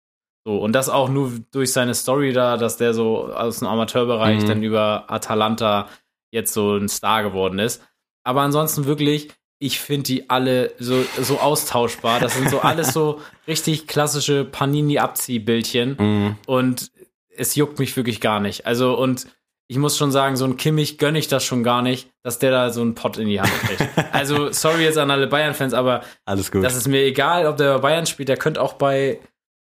[0.45, 4.41] So, und das auch nur durch seine Story da, dass der so aus dem Amateurbereich
[4.43, 4.47] Mhm.
[4.47, 5.87] dann über Atalanta
[6.33, 7.81] jetzt so ein Star geworden ist.
[8.23, 9.29] Aber ansonsten wirklich,
[9.59, 12.19] ich finde die alle so, so austauschbar.
[12.19, 15.95] Das sind so alles so richtig klassische Panini-Abziehbildchen.
[15.99, 16.37] Mhm.
[16.47, 16.91] Und
[17.29, 18.65] es juckt mich wirklich gar nicht.
[18.65, 19.27] Also, und
[19.67, 22.51] ich muss schon sagen, so ein Kimmich gönne ich das schon gar nicht, dass der
[22.51, 23.87] da so einen Pott in die Hand kriegt.
[24.11, 26.63] also, sorry jetzt an alle Bayern-Fans, aber Alles gut.
[26.63, 29.19] das ist mir egal, ob der bei Bayern spielt, der könnte auch bei,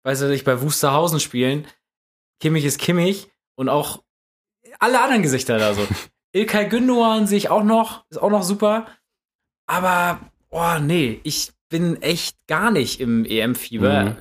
[0.04, 1.66] weiß ich nicht, bei Wusterhausen spielen.
[2.40, 4.02] Kimmich ist Kimmich und auch
[4.78, 5.86] alle anderen Gesichter da so.
[6.34, 8.86] Ilkay Gündogan sehe ich auch noch, ist auch noch super.
[9.66, 10.20] Aber,
[10.50, 14.04] oh nee, ich bin echt gar nicht im EM-Fieber.
[14.04, 14.16] Mhm.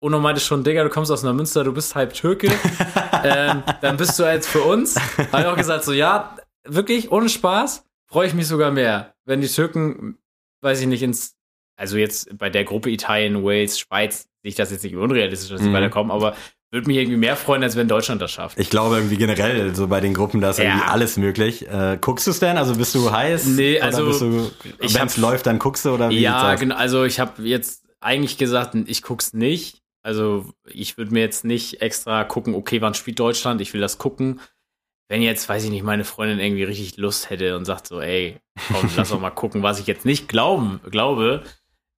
[0.00, 2.48] Uno meinte schon, Digga, du kommst aus Neumünster, du bist halb Türke.
[3.24, 4.96] ähm, dann bist du jetzt für uns.
[5.32, 9.14] Habe ich auch gesagt, so, ja, wirklich, ohne Spaß, freue ich mich sogar mehr.
[9.24, 10.16] Wenn die Türken,
[10.62, 11.34] weiß ich nicht, ins,
[11.76, 15.60] also jetzt bei der Gruppe Italien, Wales, Schweiz, sehe ich das jetzt nicht unrealistisch, dass
[15.60, 15.74] sie Mhm.
[15.74, 16.34] weiterkommen, aber
[16.70, 18.58] würde mich irgendwie mehr freuen, als wenn Deutschland das schafft.
[18.58, 20.88] Ich glaube irgendwie generell, so bei den Gruppen, da ist irgendwie Ja.
[20.92, 21.66] alles möglich.
[21.68, 22.58] Äh, guckst du es denn?
[22.58, 23.46] Also bist du heiß?
[23.46, 26.76] Nee, also, wenn es läuft, dann guckst du oder wie Ja, genau.
[26.76, 29.82] Also ich habe jetzt eigentlich gesagt, ich guck's nicht.
[30.02, 33.60] Also ich würde mir jetzt nicht extra gucken, okay, wann spielt Deutschland?
[33.60, 34.40] Ich will das gucken.
[35.10, 38.36] Wenn jetzt, weiß ich nicht, meine Freundin irgendwie richtig Lust hätte und sagt so, ey,
[38.70, 41.42] komm, lass doch mal gucken, was ich jetzt nicht glauben, glaube,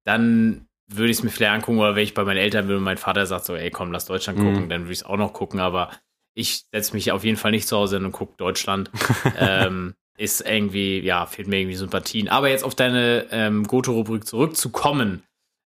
[0.04, 2.82] dann würde ich es mir vielleicht angucken, oder wenn ich bei meinen Eltern bin und
[2.82, 4.42] mein Vater sagt so, ey, komm, lass Deutschland Mhm.
[4.44, 5.90] gucken, dann würde ich es auch noch gucken, aber
[6.34, 8.90] ich setze mich auf jeden Fall nicht zu Hause hin und gucke Deutschland.
[9.36, 12.28] ähm, ist irgendwie, ja, fehlt mir irgendwie Sympathien.
[12.28, 15.22] Aber jetzt auf deine ähm, Goto-Rubrik zurückzukommen,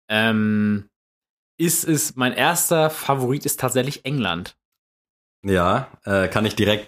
[0.10, 0.90] ähm,
[1.58, 4.56] ist es, mein erster Favorit ist tatsächlich England.
[5.44, 6.88] Ja, äh, kann ich direkt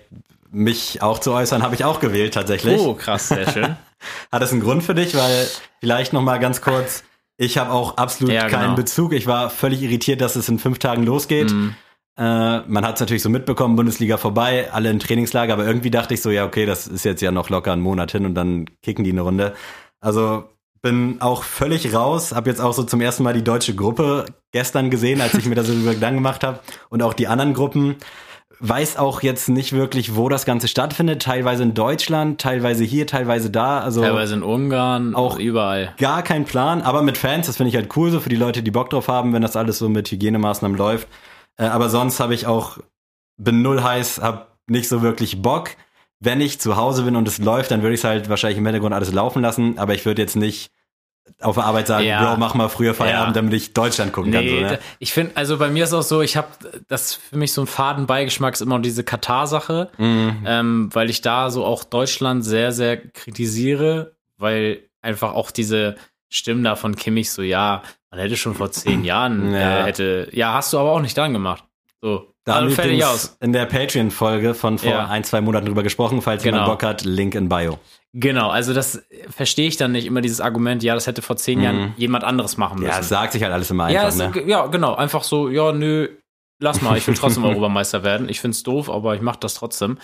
[0.52, 2.80] mich auch zu äußern, habe ich auch gewählt tatsächlich.
[2.80, 3.76] Oh, krass, sehr schön.
[4.32, 5.16] Hat das einen Grund für dich?
[5.16, 5.48] Weil
[5.80, 7.04] vielleicht noch mal ganz kurz,
[7.38, 8.76] ich habe auch absolut Ja, keinen genau.
[8.76, 9.14] Bezug.
[9.14, 11.52] Ich war völlig irritiert, dass es in fünf Tagen losgeht.
[11.52, 11.70] Mm,
[12.18, 16.14] Äh, man hat es natürlich so mitbekommen, Bundesliga vorbei, alle im Trainingslager, aber irgendwie dachte
[16.14, 18.66] ich so, ja, okay, das ist jetzt ja noch locker einen Monat hin und dann
[18.82, 19.54] kicken die eine Runde.
[20.00, 20.46] Also
[20.82, 24.90] bin auch völlig raus, habe jetzt auch so zum ersten Mal die deutsche Gruppe gestern
[24.92, 26.60] gesehen, als ich mir das so über Gedanken gemacht habe
[26.90, 27.96] und auch die anderen Gruppen.
[28.60, 31.22] Weiß auch jetzt nicht wirklich, wo das Ganze stattfindet.
[31.22, 33.80] Teilweise in Deutschland, teilweise hier, teilweise da.
[33.80, 35.94] Also teilweise in Ungarn, Auch- überall.
[35.98, 38.64] gar kein Plan, aber mit Fans, das finde ich halt cool, so für die Leute,
[38.64, 41.08] die Bock drauf haben, wenn das alles so mit Hygienemaßnahmen läuft.
[41.58, 42.78] Äh, aber sonst habe ich auch,
[43.38, 45.72] bin null heiß, hab nicht so wirklich Bock.
[46.22, 48.66] Wenn ich zu Hause bin und es läuft, dann würde ich es halt wahrscheinlich im
[48.66, 50.72] Hintergrund alles laufen lassen, aber ich würde jetzt nicht
[51.42, 52.24] auf der Arbeit sagen, Ja.
[52.34, 53.42] Bro, mach mal früher Feierabend, Ja.
[53.42, 54.48] damit ich Deutschland gucken kann.
[54.48, 54.80] So, Nee, ne?
[55.00, 56.48] ich finde, also bei mir ist auch so, ich habe
[56.88, 60.44] das für mich so ein Fadenbeigeschmack ist immer diese Katar-Sache, Mhm.
[60.46, 65.96] ähm, weil ich da so auch Deutschland sehr, sehr kritisiere, weil einfach auch diese
[66.30, 69.80] Stimmen da von Kimmich so, ja, man hätte schon vor zehn Jahren Ja.
[69.80, 71.64] äh, hätte, ja, hast du aber auch nicht dran gemacht.
[72.02, 73.36] So, Da wir fertig aus.
[73.42, 75.08] in der Patreon-Folge von vor Ja.
[75.08, 76.58] ein, zwei Monaten drüber gesprochen, falls Genau.
[76.58, 77.80] jemand Bock hat, Link in Bio.
[78.18, 81.62] Genau, also das verstehe ich dann nicht immer dieses Argument, ja, das hätte vor zehn
[81.62, 82.88] Jahren jemand anderes machen müssen.
[82.88, 82.94] Mhm.
[82.94, 84.50] Ja, es sagt sich halt alles immer ja, einfach, es, ne?
[84.50, 86.08] ja, genau, einfach so, ja, nö,
[86.58, 88.30] lass mal, ich will trotzdem Europameister werden.
[88.30, 89.98] Ich find's doof, aber ich mach das trotzdem.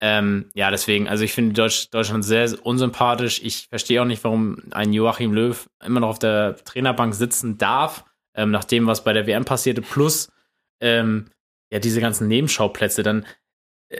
[0.00, 3.42] Ähm, ja, deswegen, also ich finde Deutsch, Deutschland sehr unsympathisch.
[3.44, 8.06] Ich verstehe auch nicht, warum ein Joachim Löw immer noch auf der Trainerbank sitzen darf,
[8.34, 10.32] ähm, nach dem, was bei der WM passierte, plus
[10.80, 11.26] ähm,
[11.70, 13.26] ja, diese ganzen Nebenschauplätze, dann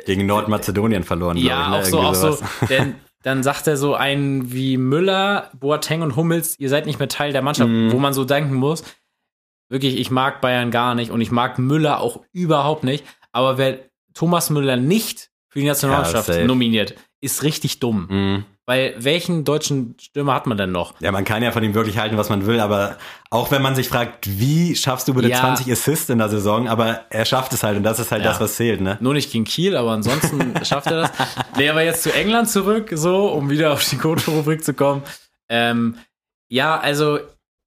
[0.06, 1.76] Gegen Nordmazedonien verloren, ja, ich, ne?
[1.76, 2.66] auch so, Irgendwie auch so.
[2.68, 7.08] Denn dann sagt er so einen wie Müller, Boateng und Hummels, ihr seid nicht mehr
[7.08, 7.92] Teil der Mannschaft, Mhm.
[7.92, 8.82] wo man so denken muss,
[9.68, 13.04] wirklich, ich mag Bayern gar nicht und ich mag Müller auch überhaupt nicht.
[13.32, 13.78] Aber wer
[14.14, 18.06] Thomas Müller nicht für die Nationalmannschaft Ja, nominiert, ist richtig dumm.
[18.08, 18.44] Mhm.
[18.66, 20.94] Weil welchen deutschen Stürmer hat man denn noch?
[21.00, 22.98] Ja, man kann ja von ihm wirklich halten, was man will, aber
[23.30, 25.40] auch wenn man sich fragt, wie schaffst du bitte Ja.
[25.40, 28.28] 20 Assists in der Saison, aber er schafft es halt und das ist halt Ja.
[28.30, 28.96] das, was zählt, ne?
[29.00, 31.10] Nur nicht gegen Kiel, aber ansonsten schafft er das.
[31.56, 35.02] Nee, aber jetzt zu England zurück, so, um wieder auf die Code-Rubrik zu kommen.
[35.48, 35.96] Ähm,
[36.48, 37.18] ja, also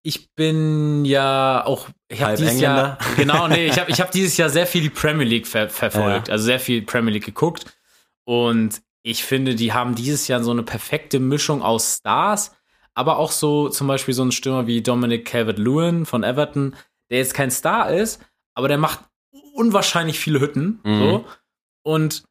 [0.04, 3.16] ich bin ja auch, ich habe dieses Jahr, Engländer.
[3.18, 6.30] genau, nee, ich habe ich hab dieses Jahr sehr viel die Premier League ver verfolgt,
[6.30, 7.66] also sehr viel Premier League geguckt
[8.26, 12.52] und ich finde, die haben dieses Jahr so eine perfekte Mischung aus Stars,
[12.96, 16.76] aber auch so zum Beispiel so ein Stürmer wie Dominic Calvert-Lewin von Everton,
[17.12, 18.22] der jetzt kein Star ist,
[18.56, 19.00] aber der macht
[19.54, 21.00] unwahrscheinlich viele Hütten, Mhm.
[21.00, 21.26] so
[21.84, 22.24] und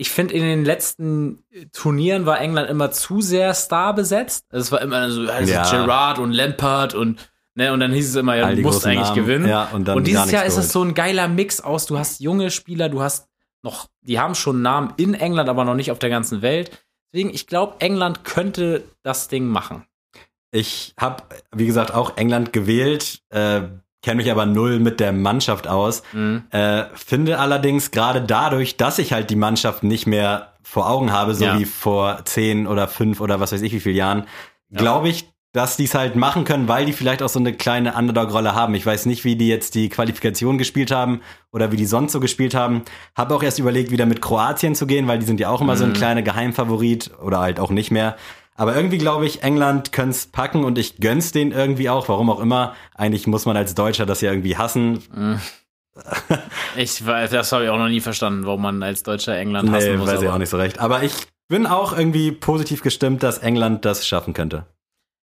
[0.00, 4.44] ich finde, in den letzten Turnieren war England immer zu sehr Star besetzt.
[4.50, 5.68] Es war immer so, also Ja.
[5.68, 9.14] Gerrard und Lampard und, ne, und dann hieß es immer, ja, du musst eigentlich Namen.
[9.16, 9.48] gewinnen.
[9.48, 12.20] Ja, und dann und dieses Jahr ist es so ein geiler Mix aus, du hast
[12.20, 13.27] junge Spieler, du hast
[13.62, 16.84] noch, die haben schon Namen in England, aber noch nicht auf der ganzen Welt.
[17.12, 19.84] Deswegen, ich glaube, England könnte das Ding machen.
[20.50, 21.22] Ich habe,
[21.54, 23.62] wie gesagt, auch England gewählt, äh,
[24.02, 26.02] kenne mich aber null mit der Mannschaft aus.
[26.12, 26.44] Mhm.
[26.50, 31.34] Äh, finde allerdings gerade dadurch, dass ich halt die Mannschaft nicht mehr vor Augen habe,
[31.34, 31.58] so Ja.
[31.58, 34.26] wie vor zehn oder fünf oder was weiß ich wie viele Jahren,
[34.70, 37.94] glaube ich, dass die es halt machen können, weil die vielleicht auch so eine kleine
[37.94, 38.74] Underdog-Rolle haben.
[38.74, 41.20] Ich weiß nicht, wie die jetzt die Qualifikation gespielt haben
[41.52, 42.82] oder wie die sonst so gespielt haben.
[43.16, 45.76] Habe auch erst überlegt, wieder mit Kroatien zu gehen, weil die sind ja auch immer
[45.76, 45.94] so ein Mhm.
[45.94, 48.16] kleiner Geheimfavorit oder halt auch nicht mehr.
[48.56, 52.40] Aber irgendwie glaube ich, England könnte packen und ich gönn's denen irgendwie auch, warum auch
[52.40, 52.74] immer.
[52.94, 55.02] Eigentlich muss man als Deutscher das ja irgendwie hassen.
[56.76, 59.92] Ich, weiß- das habe ich auch noch nie verstanden, warum man als Deutscher England hassen
[59.92, 60.08] Nee, muss.
[60.08, 60.78] weiß ich auch nicht so recht.
[60.78, 61.12] Aber ich
[61.48, 64.66] bin auch irgendwie positiv gestimmt, dass England das schaffen könnte.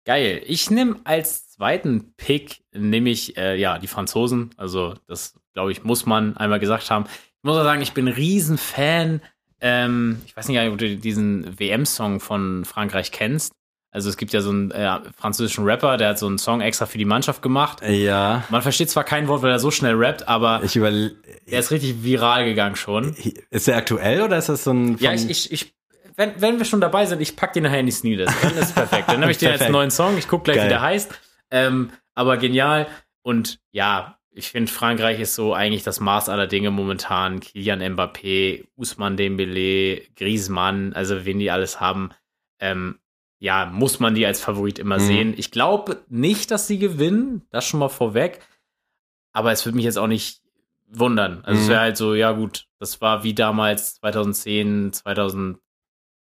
[0.05, 0.43] Geil.
[0.47, 4.51] Ich nehme als zweiten Pick nehme ich äh, ja die Franzosen.
[4.57, 7.07] Also das, glaube ich, muss man einmal gesagt haben.
[7.09, 9.21] Ich muss auch sagen, ich bin Riesenfan.
[9.61, 13.55] Ähm, ich weiß nicht, ob du diesen WM-Song von Frankreich kennst.
[13.95, 16.85] Also es gibt ja so einen äh, französischen Rapper, der hat so einen Song extra
[16.87, 17.81] für die Mannschaft gemacht.
[17.89, 18.43] Ja.
[18.51, 21.13] Man versteht zwar kein Wort, weil er so schnell rappt, aber Ich der
[21.61, 23.15] ist richtig viral gegangen schon.
[23.51, 25.75] ist der aktuell oder ist das so ein Ja, ich, ich, ich
[26.17, 28.33] wenn, wenn wir schon dabei sind, ich pack den nachher in die Sneelist.
[28.43, 29.09] Dann ist perfekt.
[29.09, 30.17] Dann nehme ich den als neuen Song.
[30.19, 30.67] Ich guck gleich, Geil.
[30.67, 31.13] wie der heißt.
[31.51, 32.87] Ähm, aber genial.
[33.23, 37.41] Und ja, ich finde, Frankreich ist so eigentlich das Maß aller Dinge momentan.
[37.41, 42.11] Kylian Mbappé, Ousmane Dembélé, Griezmann, also wen die alles haben.
[42.61, 42.99] Ähm,
[43.39, 45.07] ja, muss man die als Favorit immer Mhm.
[45.07, 45.35] sehen.
[45.37, 47.43] Ich glaube nicht, dass sie gewinnen.
[47.51, 48.41] Das schon mal vorweg.
[49.33, 50.41] Aber es würde mich jetzt auch nicht
[50.87, 51.43] wundern.
[51.45, 51.71] Also es Mhm.
[51.71, 54.93] wäre halt so, ja gut, das war wie damals 2010,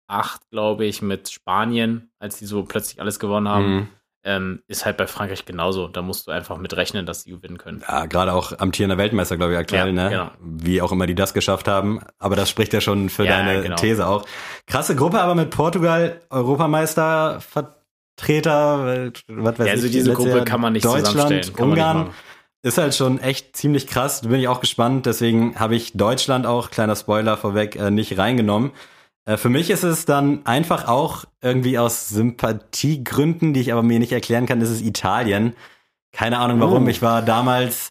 [0.09, 3.74] 2008, glaube ich, mit Spanien, als die so plötzlich alles gewonnen haben.
[3.74, 3.88] Mhm.
[4.26, 5.86] Ähm, ist halt bei Frankreich genauso.
[5.86, 7.84] Da musst du einfach mit rechnen, dass sie gewinnen können.
[7.86, 10.09] Ja, gerade auch amtierender Weltmeister, glaube ich, aktuell, Ja, ne?
[10.11, 10.30] genau.
[10.40, 12.00] Wie auch immer die das geschafft haben.
[12.18, 13.76] Aber das spricht ja schon für Ja, deine genau.
[13.76, 14.24] These auch.
[14.66, 19.92] Krasse Gruppe, aber mit Portugal, Europameister, Vertreter, was weiß Ja, also ich.
[19.92, 22.11] diese letztes Gruppe Jahr kann man nicht Deutschland, nicht Ungarn.
[22.62, 24.22] ist halt schon echt ziemlich krass.
[24.22, 25.05] Da bin ich auch gespannt.
[25.05, 28.70] Deswegen habe ich Deutschland auch, kleiner Spoiler vorweg, äh, nicht reingenommen.
[29.27, 33.99] Äh, für mich ist es dann einfach auch irgendwie aus Sympathiegründen, die ich aber mir
[33.99, 35.55] nicht erklären kann, ist es Italien.
[36.12, 36.85] Keine Ahnung warum.
[36.85, 36.89] Oh.
[36.89, 37.89] Ich war damals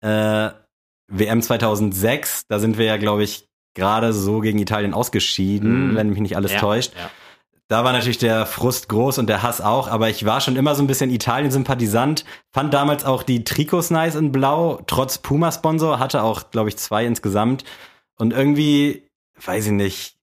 [0.00, 0.50] äh,
[1.08, 2.46] WM 2006.
[2.48, 5.96] Da sind wir ja, glaube ich, gerade so gegen Italien ausgeschieden, Mm.
[5.96, 6.92] wenn mich nicht alles Ja, täuscht.
[6.94, 7.10] Ja.
[7.68, 10.74] Da war natürlich der Frust groß und der Hass auch, aber ich war schon immer
[10.74, 16.22] so ein bisschen Italien-Sympathisant, fand damals auch die Trikots nice in Blau, trotz Puma-Sponsor, hatte
[16.22, 17.64] auch, glaube ich, zwei insgesamt.
[18.18, 19.08] Und irgendwie,
[19.42, 20.16] weiß ich nicht,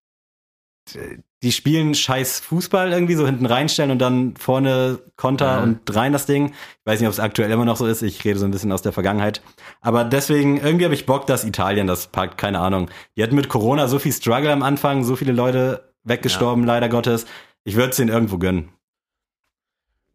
[1.42, 5.64] die spielen scheiß Fußball irgendwie so hinten reinstellen und dann vorne Konter Mhm.
[5.64, 6.48] und rein das Ding.
[6.48, 8.02] Ich weiß nicht, ob es aktuell immer noch so ist.
[8.02, 9.42] Ich rede so ein bisschen aus der Vergangenheit.
[9.82, 12.38] Aber deswegen, irgendwie habe ich Bock, dass Italien das packt.
[12.38, 12.90] Keine Ahnung.
[13.16, 17.26] Die hatten mit Corona so viel Struggle am Anfang, so viele Leute weggestorben, leider Gottes.
[17.64, 18.70] Ich würde es denen irgendwo gönnen.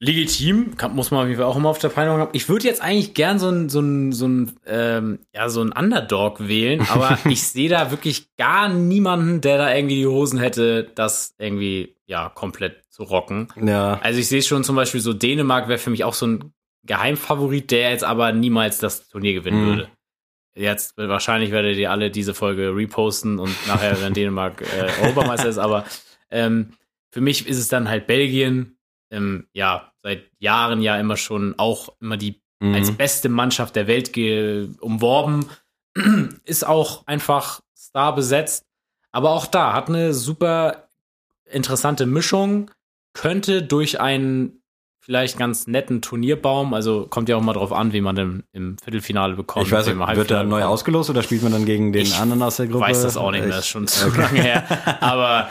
[0.01, 2.31] Legitim, kann, muss man auf jeden Fall auch immer auf der Peilung haben.
[2.33, 5.73] Ich würde jetzt eigentlich gern so ein, so ein, so ein, ähm, ja, so ein
[5.73, 10.91] Underdog wählen, aber ich sehe da wirklich gar niemanden, der da irgendwie die Hosen hätte,
[10.95, 13.49] das irgendwie, ja, komplett zu rocken.
[13.65, 13.99] Ja.
[14.03, 17.71] Also ich sehe schon zum Beispiel so, Dänemark wäre für mich auch so ein Geheimfavorit,
[17.71, 19.67] der jetzt aber niemals das Turnier gewinnen Mhm.
[19.67, 19.89] würde.
[20.57, 25.59] Jetzt wahrscheinlich werdet ihr alle diese Folge reposten und nachher, wenn Dänemark äh, Europameister ist,
[25.59, 25.85] aber
[26.31, 26.75] ähm,
[27.11, 28.74] für mich ist es dann halt Belgien,
[29.15, 32.75] ähm, ja, seit Jahren ja immer schon auch immer die Mhm.
[32.75, 34.13] als beste Mannschaft der Welt
[34.81, 35.47] umworben.
[36.45, 38.65] Ist auch einfach star besetzt.
[39.13, 40.89] Aber auch da hat eine super
[41.51, 42.71] interessante Mischung.
[43.13, 44.63] Könnte durch einen
[45.01, 48.79] vielleicht ganz netten Turnierbaum, also kommt ja auch mal drauf an, wie man denn im
[48.79, 49.67] Viertelfinale bekommt.
[49.67, 52.43] Ich weiß nicht, wird Halbfinale neu ausgelost oder spielt man dann gegen den Ich anderen
[52.43, 52.87] aus der Gruppe?
[52.87, 54.65] weiß das auch nicht mehr, Ich- das ist schon zu lange her.
[55.03, 55.49] Aber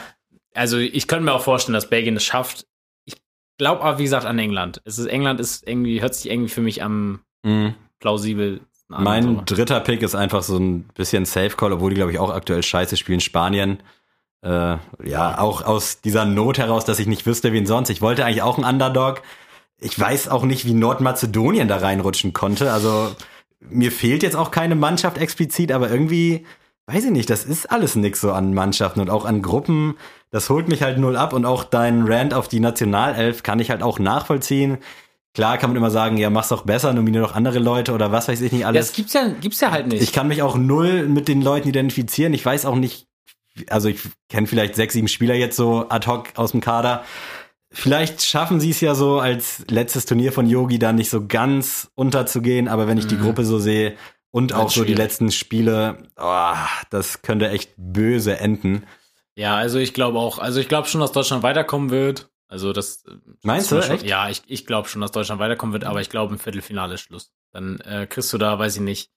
[0.54, 2.66] also ich könnte mir auch vorstellen, dass Belgien es schafft.
[3.58, 4.80] Glaube aber, wie gesagt, an England.
[4.84, 7.74] Es ist, England ist irgendwie, hört sich irgendwie für mich am Mhm.
[8.00, 9.04] plausibelsten an.
[9.04, 9.42] Mein so.
[9.44, 12.62] dritter Pick ist einfach so ein bisschen Safe Call, obwohl die, glaube ich, auch aktuell
[12.62, 13.20] scheiße spielen.
[13.20, 13.78] Spanien.
[14.42, 17.88] Äh, ja, auch aus dieser Not heraus, dass ich nicht wüsste, wen sonst.
[17.90, 19.22] Ich wollte eigentlich auch einen Underdog.
[19.80, 22.72] Ich weiß auch nicht, wie Nordmazedonien da reinrutschen konnte.
[22.72, 23.14] Also
[23.60, 26.44] mir fehlt jetzt auch keine Mannschaft explizit, aber irgendwie,
[26.86, 29.94] weiß ich nicht, das ist alles nix so an Mannschaften und auch an Gruppen.
[30.34, 33.70] Das holt mich halt null ab und auch dein Rant auf die Nationalelf kann ich
[33.70, 34.78] halt auch nachvollziehen.
[35.32, 38.26] Klar kann man immer sagen, ja, mach's doch besser, nominiere doch andere Leute oder was
[38.26, 38.88] weiß ich nicht Ja, alles.
[38.88, 40.02] das gibt's ja, gibt's ja halt nicht.
[40.02, 42.34] Ich kann mich auch null mit den Leuten identifizieren.
[42.34, 43.06] Ich weiß auch nicht,
[43.68, 47.04] also ich kenne vielleicht sechs, sieben Spieler jetzt so ad hoc aus dem Kader.
[47.70, 51.92] Vielleicht schaffen sie es ja so als letztes Turnier von Yogi dann nicht so ganz
[51.94, 53.22] unterzugehen, aber wenn ich die Mhm.
[53.22, 53.94] Gruppe so sehe
[54.32, 56.54] und auch so die letzten Spiele, oh,
[56.90, 58.82] das könnte echt böse enden.
[59.36, 62.30] Ja, also ich glaube auch, also ich glaube schon, dass Deutschland weiterkommen wird.
[62.48, 63.12] Also das äh,
[63.42, 64.06] Meinst das du, schon, echt?
[64.06, 67.00] Ja, ich, ich glaube schon, dass Deutschland weiterkommen wird, aber ich glaube im Viertelfinale ist
[67.00, 67.32] Schluss.
[67.52, 69.10] Dann äh, kriegst du da, weiß ich nicht.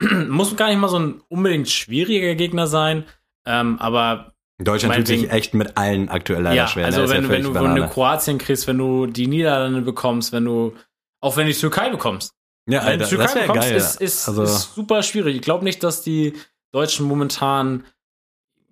[0.28, 3.04] Muss gar nicht mal so ein unbedingt schwieriger Gegner sein,
[3.46, 6.82] ähm, aber Deutschland tut sich echt mit allen aktuell leider ja, schwer.
[6.82, 6.86] ne?
[6.86, 7.88] also Ist ja wenn, wenn, du, wenn du.
[7.88, 10.74] Kroatien kriegst, wenn du die Niederlande bekommst, wenn du
[11.20, 12.34] auch wenn du die Türkei bekommst.
[12.66, 13.76] ja, Wenn du Alter, die Türkei bekommst, geil.
[13.76, 15.36] ist, ist, also, ist super schwierig.
[15.36, 16.34] Ich glaube nicht, dass die
[16.72, 17.84] Deutschen momentan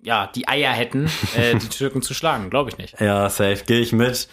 [0.05, 2.51] ja die Eier hätten, äh, die Türken zu schlagen.
[2.51, 3.01] Glaube ich nicht.
[3.01, 4.29] Ja, safe, gehe ich mit.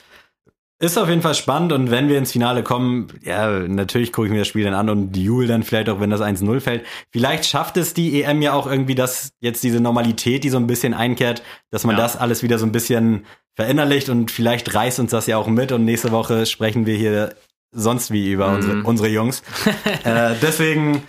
[0.80, 4.34] Ist auf jeden Fall spannend und wenn wir ins Finale kommen, ja, natürlich gucke ich
[4.34, 6.84] mir das Spiel dann an und jubel dann vielleicht auch, wenn das 1-0 fällt.
[7.12, 10.66] Vielleicht schafft es die EM ja auch irgendwie, dass jetzt diese Normalität, die so ein
[10.66, 12.02] bisschen einkehrt, dass man Ja.
[12.02, 15.72] das alles wieder so ein bisschen verinnerlicht und vielleicht reißt uns das ja auch mit
[15.72, 17.36] und nächste Woche sprechen wir hier
[17.72, 18.56] sonst wie über Mhm.
[18.56, 19.44] unsere, unsere Jungs.
[20.04, 21.04] äh, deswegen,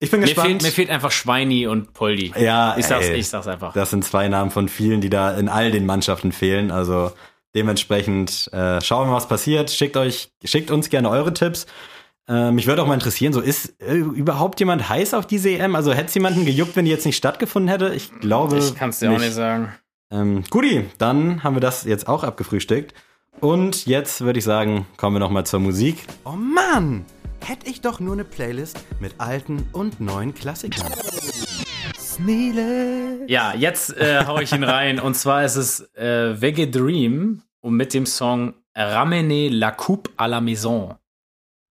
[0.00, 0.48] ich bin Mir gespannt.
[0.48, 2.32] fehlt, mir fehlt einfach Schweini und Poldi.
[2.38, 3.16] Ja, ich sag's, ey.
[3.16, 3.72] ich sag's einfach.
[3.72, 6.70] Das sind zwei Namen von vielen, die da in all den Mannschaften fehlen.
[6.70, 7.12] Also
[7.54, 9.70] dementsprechend äh, schauen wir mal, was passiert.
[9.70, 11.66] Schickt euch, schickt uns gerne eure Tipps.
[12.28, 15.74] Äh, mich würde auch mal interessieren, so ist äh, überhaupt jemand heiß auf diese EM?
[15.74, 17.94] Also hätte es jemanden gejuckt, wenn die jetzt nicht stattgefunden hätte?
[17.94, 18.58] Ich glaube.
[18.58, 19.72] Ich kann's dir auch nicht sagen.
[20.10, 22.94] Ähm, Guti, dann haben wir das jetzt auch abgefrühstückt.
[23.40, 26.04] Und jetzt würde ich sagen, kommen wir noch mal zur Musik.
[26.24, 27.04] Oh Mann!
[27.44, 30.92] Hätte ich doch nur eine Playlist mit alten und neuen Klassikern.
[31.98, 33.24] Sneele.
[33.26, 35.00] Ja, jetzt äh, hau ich ihn rein.
[35.00, 40.26] Und zwar ist es äh, Veggie Dream und mit dem Song Ramenez la coupe à
[40.28, 40.94] la maison.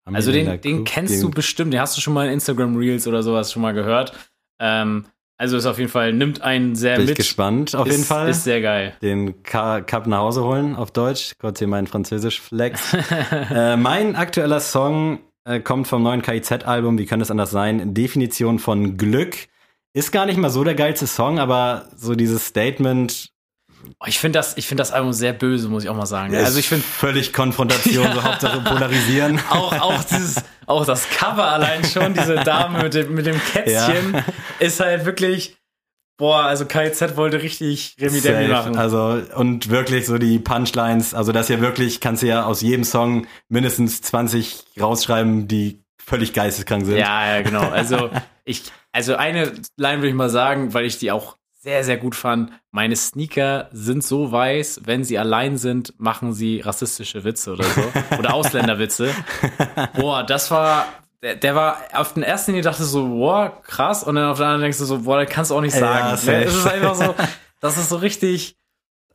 [0.07, 3.07] Haben Also den, den kennst du bestimmt, den hast du schon mal in Instagram Reels
[3.07, 4.13] oder sowas schon mal gehört.
[4.61, 5.07] Ähm,
[5.39, 7.17] also ist auf jeden Fall, nimmt einen sehr Bin ich mit.
[7.19, 8.29] gespannt, auf ist, jeden Fall.
[8.29, 8.95] Ist sehr geil.
[9.03, 11.33] den Ka- Cup nach Hause holen auf Deutsch.
[11.41, 12.95] Kurz hier mein Französisch-Flex.
[13.51, 17.95] äh, mein aktueller Song äh, kommt vom neuen KIZ-Album, wie könnte es anders sein?
[17.95, 19.37] Definition von Glück.
[19.93, 23.35] Ist gar nicht mal so der geilste Song, aber so dieses Statement
[24.01, 26.35] Oh, ich finde das, ich finde das Album sehr böse, muss ich auch mal sagen.
[26.35, 29.41] Also ich finde völlig Konfrontation, so Hauptsache polarisieren.
[29.51, 30.37] auch, auch dieses,
[30.67, 34.25] auch das Cover allein schon, diese Dame mit dem, mit dem Kätzchen,
[34.59, 35.57] ist halt wirklich,
[36.17, 38.77] boah, also KZ wollte richtig Remi Demi machen.
[38.77, 42.85] Also, und wirklich so die Punchlines, also das hier wirklich, kannst du ja aus jedem
[42.85, 46.99] Song mindestens 20 rausschreiben, die völlig geisteskrank sind.
[46.99, 47.69] Ja, ja, genau.
[47.69, 48.11] Also
[48.45, 48.63] ich,
[48.93, 52.53] also eine Line würde ich mal sagen, weil ich die auch sehr, sehr gut fand.
[52.73, 57.83] Meine Sneaker sind so weiß, wenn sie allein sind, machen sie rassistische Witze oder so.
[58.19, 59.09] Oder Ausländerwitze.
[59.97, 60.87] Boah, das war,
[61.25, 64.05] der, der war auf den ersten Linie dachte so, boah, krass.
[64.05, 65.81] Und dann auf der anderen denkst du so, boah, das kannst du auch nicht Ja,
[65.81, 66.17] sagen.
[66.19, 66.31] safe.
[66.33, 66.45] Ne?
[66.45, 67.15] Es ist einfach so,
[67.61, 68.57] das ist so richtig,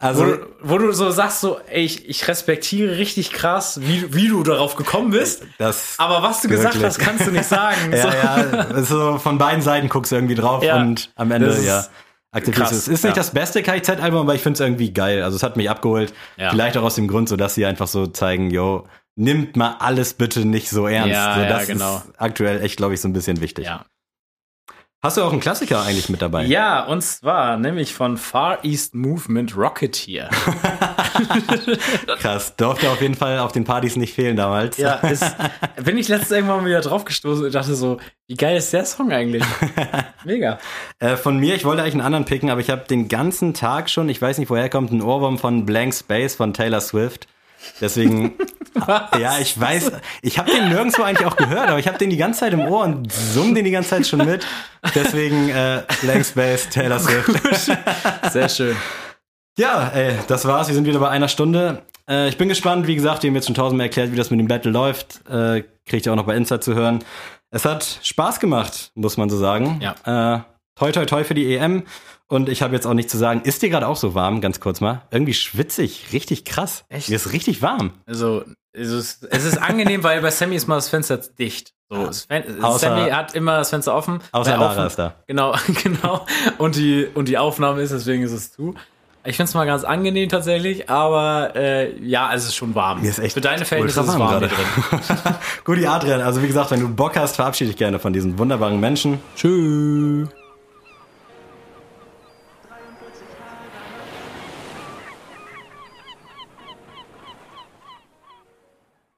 [0.01, 4.11] wo, Also, du, wo du so sagst, so, ey, ich, ich respektiere richtig krass, wie,
[4.13, 5.43] wie du darauf gekommen bist.
[5.59, 5.95] das.
[5.99, 6.87] Aber was du gesagt Wirklich.
[6.87, 7.77] hast, kannst du nicht sagen.
[7.93, 8.07] ja, so.
[8.07, 11.63] ja, das so von beiden Seiten guckst du irgendwie drauf Ja, und am Ende, das
[11.63, 11.85] ja.
[12.31, 12.87] Akzeptierst es.
[12.87, 13.21] Ist nicht ja.
[13.21, 15.21] das beste KIZ-Album, aber ich finde es irgendwie geil.
[15.23, 16.13] Also es hat mich abgeholt.
[16.37, 16.49] Ja.
[16.51, 20.13] Vielleicht auch aus dem Grund, so dass sie einfach so zeigen, yo, nimmt mal alles
[20.13, 21.13] bitte nicht so ernst.
[21.13, 21.97] Ja, so, ja, das genau.
[21.97, 23.65] ist aktuell echt, glaube ich, so ein bisschen wichtig.
[23.65, 23.85] Ja.
[25.01, 26.43] Hast du auch einen Klassiker eigentlich mit dabei?
[26.43, 30.29] Ja, und zwar nämlich von Far East Movement Rocketeer.
[32.19, 32.53] Krass.
[32.57, 34.75] Durfte auf jeden Fall auf den Partys nicht fehlen damals.
[34.75, 35.23] Ja, ist,
[35.85, 37.97] bin ich letztens irgendwann mal wieder draufgestoßen und dachte so,
[38.27, 39.41] wie geil ist der Song eigentlich?
[40.25, 40.59] Mega.
[40.99, 43.89] Äh, von mir, ich wollte eigentlich einen anderen picken, aber ich habe den ganzen Tag
[43.89, 47.25] schon, ich weiß nicht, woher kommt, ein Ohrwurm von Blank Space von Taylor Swift.
[47.81, 48.33] Deswegen,
[49.19, 49.91] ja, ich weiß,
[50.21, 52.61] ich habe den nirgendwo eigentlich auch gehört, aber ich habe den die ganze Zeit im
[52.61, 54.45] Ohr und summ den die ganze Zeit schon mit.
[54.95, 57.71] Deswegen äh, Blank Space, Taylor Swift.
[58.31, 58.75] Sehr schön.
[59.57, 60.67] Ja, ey, das war's.
[60.69, 61.81] Wir sind wieder bei einer Stunde.
[62.09, 62.87] Äh, ich bin gespannt.
[62.87, 65.19] Wie gesagt, wir haben jetzt schon tausendmal erklärt, wie das mit dem Battle läuft.
[65.29, 67.03] Äh, kriegt ihr auch noch bei Insta zu hören.
[67.51, 69.81] Es hat Spaß gemacht, muss man so sagen.
[69.81, 70.35] Ja.
[70.35, 70.39] Äh,
[70.75, 71.83] toi, toi, toi für die EM.
[72.31, 74.59] Und ich habe jetzt auch nicht zu sagen, ist dir gerade auch so warm, ganz
[74.59, 75.01] kurz mal?
[75.09, 76.85] Irgendwie schwitzig, richtig krass.
[76.87, 77.09] Echt?
[77.09, 77.91] Mir ist richtig warm.
[78.05, 81.73] Also, es ist, es ist angenehm, weil bei Sammy ist mal das Fenster dicht.
[81.89, 84.19] So, das Fen Außer- Sammy hat immer das Fenster offen.
[84.31, 84.85] Außer Lara offen.
[84.85, 85.15] ist da.
[85.25, 86.23] Genau, genau.
[86.59, 88.75] Und die, und die Aufnahme ist, deswegen ist es zu.
[89.25, 93.01] Ich finde es mal ganz angenehm tatsächlich, aber äh, ja, es ist schon warm.
[93.01, 94.49] Mir ist echt Für deine Verhältnisse ist es warm drin.
[95.65, 98.79] Guti Adrian, also wie gesagt, wenn du Bock hast, verabschiede dich gerne von diesen wunderbaren
[98.79, 99.19] Menschen.
[99.35, 100.29] Tschüss.